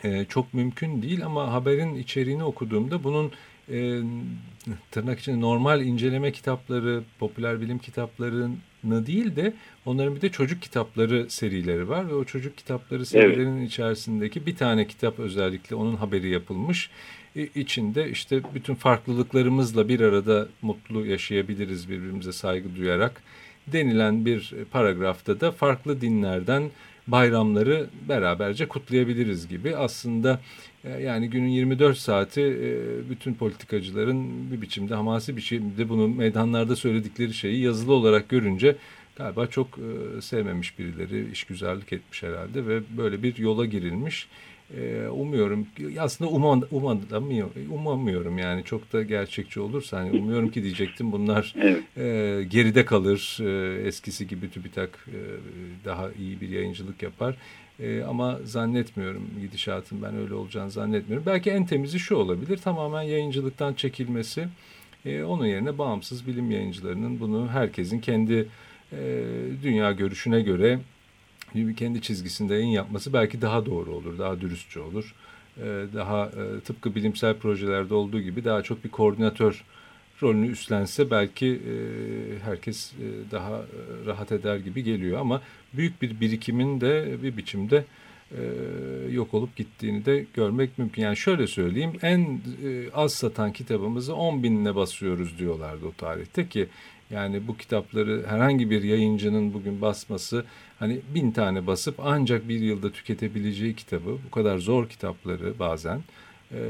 e, 0.04 0.24
çok 0.24 0.54
mümkün 0.54 1.02
değil 1.02 1.26
ama 1.26 1.52
haberin 1.52 1.94
içeriğini 1.94 2.44
okuduğumda 2.44 3.04
bunun 3.04 3.32
e, 3.68 4.00
tırnak 4.90 5.18
içinde 5.20 5.40
normal 5.40 5.82
inceleme 5.82 6.32
kitapları, 6.32 7.02
popüler 7.18 7.60
bilim 7.60 7.78
kitaplarını 7.78 8.56
değil 9.06 9.36
de 9.36 9.52
onların 9.86 10.16
bir 10.16 10.20
de 10.20 10.28
çocuk 10.28 10.62
kitapları 10.62 11.30
serileri 11.30 11.88
var 11.88 12.08
ve 12.08 12.14
o 12.14 12.24
çocuk 12.24 12.56
kitapları 12.56 13.06
serilerinin 13.06 13.58
evet. 13.58 13.68
içerisindeki 13.68 14.46
bir 14.46 14.56
tane 14.56 14.86
kitap 14.86 15.18
özellikle 15.18 15.76
onun 15.76 15.96
haberi 15.96 16.28
yapılmış. 16.28 16.90
İçinde 17.54 18.10
işte 18.10 18.40
bütün 18.54 18.74
farklılıklarımızla 18.74 19.88
bir 19.88 20.00
arada 20.00 20.48
mutlu 20.62 21.06
yaşayabiliriz 21.06 21.90
birbirimize 21.90 22.32
saygı 22.32 22.76
duyarak 22.76 23.22
denilen 23.66 24.26
bir 24.26 24.54
paragrafta 24.70 25.40
da 25.40 25.52
farklı 25.52 26.00
dinlerden 26.00 26.70
bayramları 27.06 27.86
beraberce 28.08 28.68
kutlayabiliriz 28.68 29.48
gibi. 29.48 29.76
Aslında 29.76 30.40
yani 30.90 31.30
günün 31.30 31.48
24 31.48 31.98
saati 31.98 32.40
e, 32.40 32.70
bütün 33.10 33.34
politikacıların 33.34 34.50
bir 34.52 34.62
biçimde 34.62 34.94
hamasi 34.94 35.36
bir 35.36 35.42
şekilde 35.42 35.88
bunu 35.88 36.08
meydanlarda 36.08 36.76
söyledikleri 36.76 37.34
şeyi 37.34 37.60
yazılı 37.60 37.92
olarak 37.94 38.28
görünce 38.28 38.76
galiba 39.16 39.46
çok 39.46 39.78
e, 39.78 40.20
sevmemiş 40.20 40.78
birileri 40.78 41.30
işgüzarlık 41.32 41.92
etmiş 41.92 42.22
herhalde 42.22 42.66
ve 42.66 42.80
böyle 42.96 43.22
bir 43.22 43.38
yola 43.38 43.66
girilmiş. 43.66 44.28
Umuyorum 45.10 45.66
aslında 45.98 46.30
umam, 46.30 46.62
umadamıyor, 46.70 47.50
umamıyorum 47.70 48.38
yani 48.38 48.64
çok 48.64 48.92
da 48.92 49.02
gerçekçi 49.02 49.60
olursa 49.60 49.98
hani 49.98 50.20
umuyorum 50.20 50.50
ki 50.50 50.62
diyecektim 50.62 51.12
bunlar 51.12 51.54
evet. 51.60 51.82
e, 51.96 52.44
geride 52.44 52.84
kalır 52.84 53.38
e, 53.40 53.82
eskisi 53.88 54.28
gibi 54.28 54.50
TÜBİTAK 54.50 54.90
e, 55.08 55.18
daha 55.84 56.10
iyi 56.12 56.40
bir 56.40 56.48
yayıncılık 56.48 57.02
yapar 57.02 57.36
e, 57.80 58.02
ama 58.02 58.38
zannetmiyorum 58.44 59.30
gidişatın 59.40 60.02
ben 60.02 60.16
öyle 60.16 60.34
olacağını 60.34 60.70
zannetmiyorum 60.70 61.26
belki 61.26 61.50
en 61.50 61.66
temizi 61.66 61.98
şu 61.98 62.16
olabilir 62.16 62.56
tamamen 62.56 63.02
yayıncılıktan 63.02 63.74
çekilmesi 63.74 64.48
e, 65.04 65.22
onun 65.22 65.46
yerine 65.46 65.78
bağımsız 65.78 66.26
bilim 66.26 66.50
yayıncılarının 66.50 67.20
bunu 67.20 67.48
herkesin 67.48 68.00
kendi 68.00 68.48
e, 68.92 69.24
dünya 69.62 69.92
görüşüne 69.92 70.40
göre 70.40 70.78
kendi 71.76 72.02
çizgisinde 72.02 72.54
yayın 72.54 72.68
yapması 72.68 73.12
belki 73.12 73.42
daha 73.42 73.66
doğru 73.66 73.90
olur, 73.90 74.18
daha 74.18 74.40
dürüstçe 74.40 74.80
olur. 74.80 75.14
Ee, 75.58 75.84
daha 75.94 76.26
e, 76.26 76.60
tıpkı 76.60 76.94
bilimsel 76.94 77.34
projelerde 77.34 77.94
olduğu 77.94 78.20
gibi 78.20 78.44
daha 78.44 78.62
çok 78.62 78.84
bir 78.84 78.88
koordinatör 78.88 79.64
rolünü 80.22 80.50
üstlense 80.50 81.10
belki 81.10 81.46
e, 81.46 81.74
herkes 82.44 82.92
e, 82.92 83.30
daha 83.30 83.62
rahat 84.06 84.32
eder 84.32 84.56
gibi 84.56 84.84
geliyor. 84.84 85.20
Ama 85.20 85.42
büyük 85.72 86.02
bir 86.02 86.20
birikimin 86.20 86.80
de 86.80 87.22
bir 87.22 87.36
biçimde 87.36 87.84
yok 89.10 89.34
olup 89.34 89.56
gittiğini 89.56 90.04
de 90.04 90.26
görmek 90.34 90.78
mümkün. 90.78 91.02
Yani 91.02 91.16
şöyle 91.16 91.46
söyleyeyim 91.46 91.92
en 92.02 92.40
az 92.94 93.12
satan 93.12 93.52
kitabımızı 93.52 94.14
10 94.14 94.42
binle 94.42 94.74
basıyoruz 94.74 95.38
diyorlardı 95.38 95.86
o 95.86 95.92
tarihte 95.92 96.48
ki 96.48 96.68
yani 97.10 97.48
bu 97.48 97.56
kitapları 97.56 98.24
herhangi 98.26 98.70
bir 98.70 98.82
yayıncının 98.82 99.54
bugün 99.54 99.80
basması 99.80 100.44
hani 100.78 101.00
bin 101.14 101.30
tane 101.30 101.66
basıp 101.66 101.94
ancak 102.04 102.48
bir 102.48 102.60
yılda 102.60 102.92
tüketebileceği 102.92 103.76
kitabı 103.76 104.18
bu 104.26 104.30
kadar 104.30 104.58
zor 104.58 104.88
kitapları 104.88 105.58
bazen 105.58 106.00
e, 106.52 106.60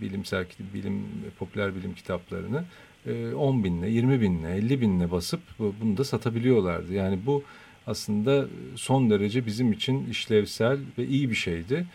bilimsel 0.00 0.46
bilim 0.74 1.02
popüler 1.38 1.76
bilim 1.76 1.94
kitaplarını 1.94 2.64
e, 3.06 3.34
10 3.34 3.64
binle 3.64 3.90
20 3.90 4.20
binle 4.20 4.54
50 4.54 4.80
binle 4.80 5.10
basıp 5.10 5.40
bunu 5.58 5.96
da 5.96 6.04
satabiliyorlardı. 6.04 6.94
Yani 6.94 7.18
bu 7.26 7.42
aslında 7.86 8.46
son 8.76 9.10
derece 9.10 9.46
bizim 9.46 9.72
için 9.72 10.10
işlevsel 10.10 10.78
ve 10.98 11.04
iyi 11.04 11.30
bir 11.30 11.34
şeydi. 11.34 11.86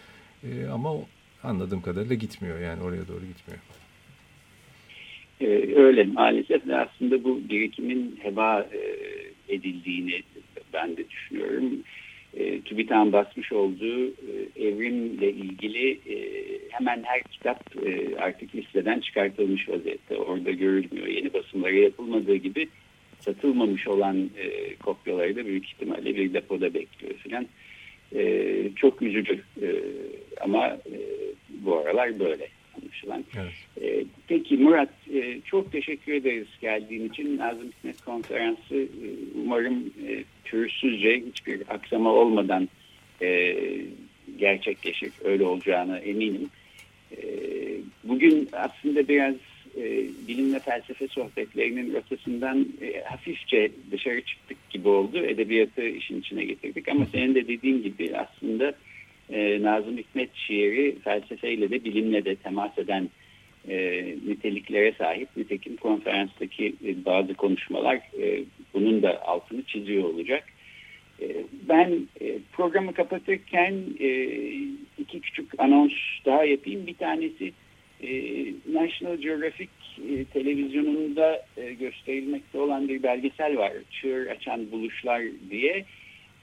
E, 0.44 0.68
ama 0.68 0.92
anladığım 1.44 1.82
kadarıyla 1.82 2.16
gitmiyor 2.16 2.60
yani 2.60 2.84
oraya 2.84 3.08
doğru 3.08 3.26
gitmiyor. 3.26 3.62
Ee, 5.42 5.76
öyle 5.76 6.04
maalesef 6.04 6.62
aslında 6.74 7.24
bu 7.24 7.42
birikimin 7.50 8.20
heba 8.22 8.62
e, 8.62 8.80
edildiğini 9.54 10.24
ben 10.74 10.98
de 10.98 11.10
düşünüyorum. 11.10 11.84
E, 12.40 12.62
TÜBİTAK'ın 12.62 13.14
basmış 13.14 13.52
olduğu 13.52 14.08
e, 14.08 14.34
evrimle 14.60 15.32
ilgili 15.32 15.92
e, 15.92 16.18
hemen 16.70 17.04
her 17.04 17.24
kitap 17.24 17.86
e, 17.86 18.16
artık 18.18 18.56
listeden 18.56 19.00
çıkartılmış 19.00 19.70
vaziyette. 19.70 20.18
Orada 20.18 20.52
görülmüyor. 20.52 21.08
Yeni 21.08 21.34
basımları 21.34 21.76
yapılmadığı 21.76 22.36
gibi 22.36 22.68
satılmamış 23.20 23.88
olan 23.88 24.30
e, 24.38 24.76
kopyaları 24.76 25.36
da 25.36 25.46
büyük 25.46 25.66
ihtimalle 25.66 26.16
bir 26.16 26.34
depoda 26.34 26.74
bekliyor 26.74 27.14
filan. 27.14 27.48
E, 28.16 28.54
çok 28.76 29.02
üzücü 29.02 29.42
e, 29.62 29.68
ama 30.42 30.68
e, 30.68 30.98
bu 31.50 31.78
aralar 31.78 32.20
böyle 32.20 32.48
anlaşılan. 32.82 33.26
Evet. 33.38 33.54
E, 33.82 34.06
peki 34.28 34.58
Murat 34.58 34.90
e, 35.14 35.42
çok 35.46 35.72
teşekkür 35.72 36.14
ederiz 36.14 36.48
geldiğin 36.62 37.10
için. 37.10 37.38
Nazım 37.38 37.68
Hikmet 37.68 38.02
Konferansı 38.02 38.76
e, 38.76 38.88
umarım 39.44 39.94
e, 40.08 40.24
pürüzsüzce 40.46 41.24
hiçbir 41.28 41.62
aksama 41.70 42.12
olmadan 42.14 42.70
e, 43.22 43.56
gerçekleşir. 44.38 45.12
Öyle 45.24 45.44
olacağına 45.44 45.98
eminim. 46.00 46.50
E, 47.12 47.24
bugün 48.04 48.50
aslında 48.54 49.08
biraz 49.08 49.36
e, 49.78 50.08
bilim 50.28 50.54
ve 50.54 50.60
felsefe 50.60 51.08
sohbetlerinin 51.08 51.94
rotasından 51.94 52.68
e, 52.82 53.02
hafifçe 53.02 53.72
dışarı 53.92 54.22
çıktık 54.22 54.70
gibi 54.70 54.88
oldu. 54.88 55.18
Edebiyatı 55.18 55.88
işin 55.88 56.20
içine 56.20 56.44
getirdik 56.44 56.90
ama 56.90 57.06
senin 57.06 57.36
de 57.36 57.48
dediğin 57.48 57.84
gibi 57.84 58.18
aslında 58.18 58.74
e, 59.30 59.64
Nazım 59.64 59.98
Hikmet 59.98 60.36
şiiri 60.36 61.00
felsefeyle 61.00 61.70
de 61.70 61.84
bilimle 61.84 62.26
de 62.26 62.36
temas 62.36 62.78
eden 62.78 63.10
e, 63.70 64.06
niteliklere 64.28 64.92
sahip. 64.92 65.30
Nitekim 65.38 65.76
konferanstaki 65.76 66.76
e, 66.86 67.06
bazı 67.06 67.34
konuşmalar 67.34 67.96
e, 67.96 68.44
bunun 68.74 69.02
da 69.02 69.22
altını 69.26 69.64
çiziyor 69.64 70.04
olacak. 70.04 70.44
E, 71.22 71.28
ben 71.70 72.08
e, 72.22 72.40
programı 72.52 72.94
kapatırken 72.94 73.74
e, 74.00 74.10
iki 74.98 75.22
küçük 75.22 75.60
anons 75.60 75.94
daha 76.26 76.44
yapayım. 76.44 76.88
Bir 76.88 76.94
tanesi 76.94 77.54
e, 78.04 78.10
National 78.74 79.16
Geographic 79.16 79.70
e, 80.10 80.26
televizyonunda 80.26 81.46
e, 81.58 81.74
gösterilmekte 81.74 82.60
olan 82.60 82.90
bir 82.90 83.04
belgesel 83.04 83.58
var. 83.58 83.74
Çığır 83.92 84.28
Açan 84.28 84.72
Buluşlar 84.72 85.22
diye 85.50 85.86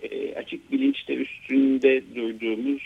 e, 0.02 0.34
açık 0.34 0.72
bilinçte 0.72 1.14
üstünde 1.14 2.02
durduğumuz 2.14 2.82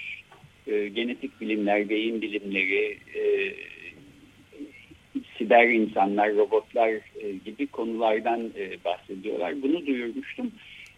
e, 0.67 0.89
genetik 0.89 1.41
bilimler, 1.41 1.89
beyin 1.89 2.23
bilimleri, 2.23 2.99
e, 3.15 3.55
siber 5.39 5.69
insanlar, 5.69 6.37
robotlar 6.37 6.91
e, 6.91 7.33
gibi 7.45 7.67
konulardan 7.67 8.41
e, 8.59 8.85
bahsediyorlar. 8.85 9.63
Bunu 9.63 9.87
duyurmuştum. 9.87 10.53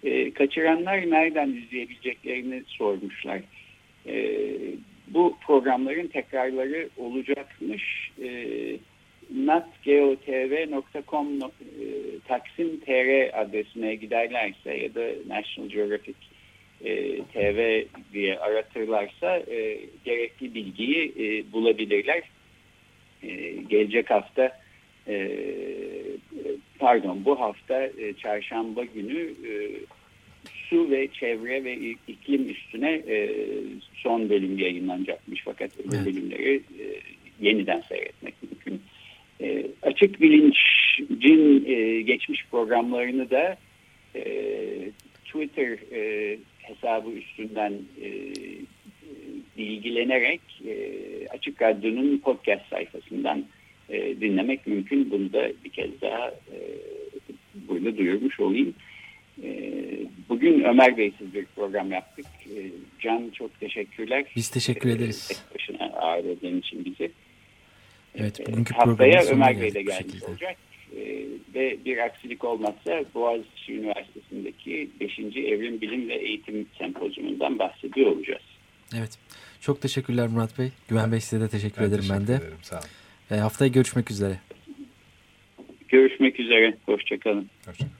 E, 0.05 0.31
kaçıranlar 0.31 1.11
nereden 1.11 1.49
izleyebileceklerini 1.49 2.63
sormuşlar. 2.67 3.41
E, 4.07 4.37
bu 5.09 5.37
programların 5.47 6.07
tekrarları 6.07 6.89
olacakmış. 6.97 8.11
E, 8.23 8.29
natgeotv.com 9.35 11.27
e, 11.43 11.49
Taksim 12.29 12.81
TR 12.81 13.41
adresine 13.41 13.95
giderlerse 13.95 14.75
ya 14.75 14.95
da 14.95 15.01
National 15.29 15.71
Geographic 15.71 16.17
e, 16.85 17.23
TV 17.23 17.87
diye 18.13 18.39
aratırlarsa 18.39 19.37
e, 19.37 19.81
gerekli 20.05 20.55
bilgiyi 20.55 21.13
e, 21.19 21.53
bulabilirler. 21.53 22.23
E, 23.23 23.29
gelecek 23.69 24.11
hafta 24.11 24.59
e, 25.09 25.39
pardon 26.79 27.25
bu 27.25 27.41
hafta 27.41 27.83
e, 27.83 28.15
çarşamba 28.23 28.85
günü 28.85 29.21
e, 29.23 29.53
su 30.69 30.91
ve 30.91 31.09
çevre 31.09 31.65
ve 31.65 31.75
iklim 32.09 32.49
üstüne 32.49 32.93
e, 32.93 33.31
son 33.95 34.31
bölüm 34.31 34.59
yayınlanacakmış 34.59 35.43
fakat 35.45 35.71
evet. 35.81 36.07
bölümleri 36.07 36.57
e, 36.57 36.85
yeniden 37.41 37.81
seyretmek 37.81 38.30
açık 40.01 40.21
bilincin 40.21 41.65
e, 41.67 42.01
geçmiş 42.01 42.47
programlarını 42.51 43.31
da 43.31 43.57
e, 44.15 44.23
Twitter 45.25 45.79
e, 45.93 46.39
hesabı 46.59 47.11
üstünden 47.11 47.73
e, 48.03 48.09
bilgilenerek 49.59 50.41
e, 50.67 50.75
Açık 51.29 51.63
Radyo'nun 51.63 52.19
podcast 52.19 52.69
sayfasından 52.71 53.45
e, 53.89 54.21
dinlemek 54.21 54.67
mümkün. 54.67 55.11
Bunu 55.11 55.33
da 55.33 55.49
bir 55.65 55.71
kez 55.71 56.01
daha 56.01 56.29
e, 56.29 56.59
burada 57.69 57.97
duyurmuş 57.97 58.41
olayım. 58.41 58.75
E, 59.43 59.73
bugün 60.29 60.65
Ömer 60.65 60.97
Bey'siz 60.97 61.35
bir 61.35 61.45
program 61.45 61.93
yaptık. 61.93 62.27
E, 62.47 62.59
Can 63.01 63.31
çok 63.31 63.61
teşekkürler. 63.61 64.25
Biz 64.37 64.51
teşekkür 64.51 64.89
e, 64.89 64.93
ederiz. 64.93 65.29
Tek 65.29 65.55
başına 65.55 65.85
ağırladığın 65.85 66.59
için 66.59 66.85
bizi. 66.85 67.00
Evet, 68.21 68.47
bugünkü 68.47 68.75
Haftaya 68.75 69.23
Ömer 69.25 69.61
Bey 69.61 69.75
de 69.75 69.83
gelmiş 69.83 70.23
olacak. 70.23 70.57
E, 70.97 71.01
ve 71.55 71.85
bir 71.85 71.99
aksilik 71.99 72.45
olmazsa 72.45 73.05
Boğaziçi 73.15 73.73
Üniversitesi'ndeki 73.75 74.91
5. 75.01 75.19
Evrim 75.19 75.81
Bilim 75.81 76.09
ve 76.09 76.15
Eğitim 76.15 76.67
Sempozyumundan 76.79 77.59
bahsediyor 77.59 78.13
olacağız. 78.13 78.43
Evet. 78.99 79.19
Çok 79.61 79.83
teşekkürler 79.83 80.29
Murat 80.29 80.59
Bey. 80.59 80.69
Güven 80.89 81.13
Bey 81.13 81.21
size 81.21 81.45
de 81.45 81.49
teşekkür 81.49 81.83
ben 81.83 81.87
ederim 81.87 82.01
teşekkür 82.01 82.21
ben 82.21 82.27
de. 82.27 82.35
Ederim, 82.35 82.59
sağ 82.63 82.77
olun. 82.77 82.87
E, 83.31 83.35
haftaya 83.35 83.69
görüşmek 83.69 84.11
üzere. 84.11 84.39
Görüşmek 85.89 86.41
üzere. 86.41 86.77
Hoşçakalın. 86.87 87.51
Hoşçakalın. 87.67 88.00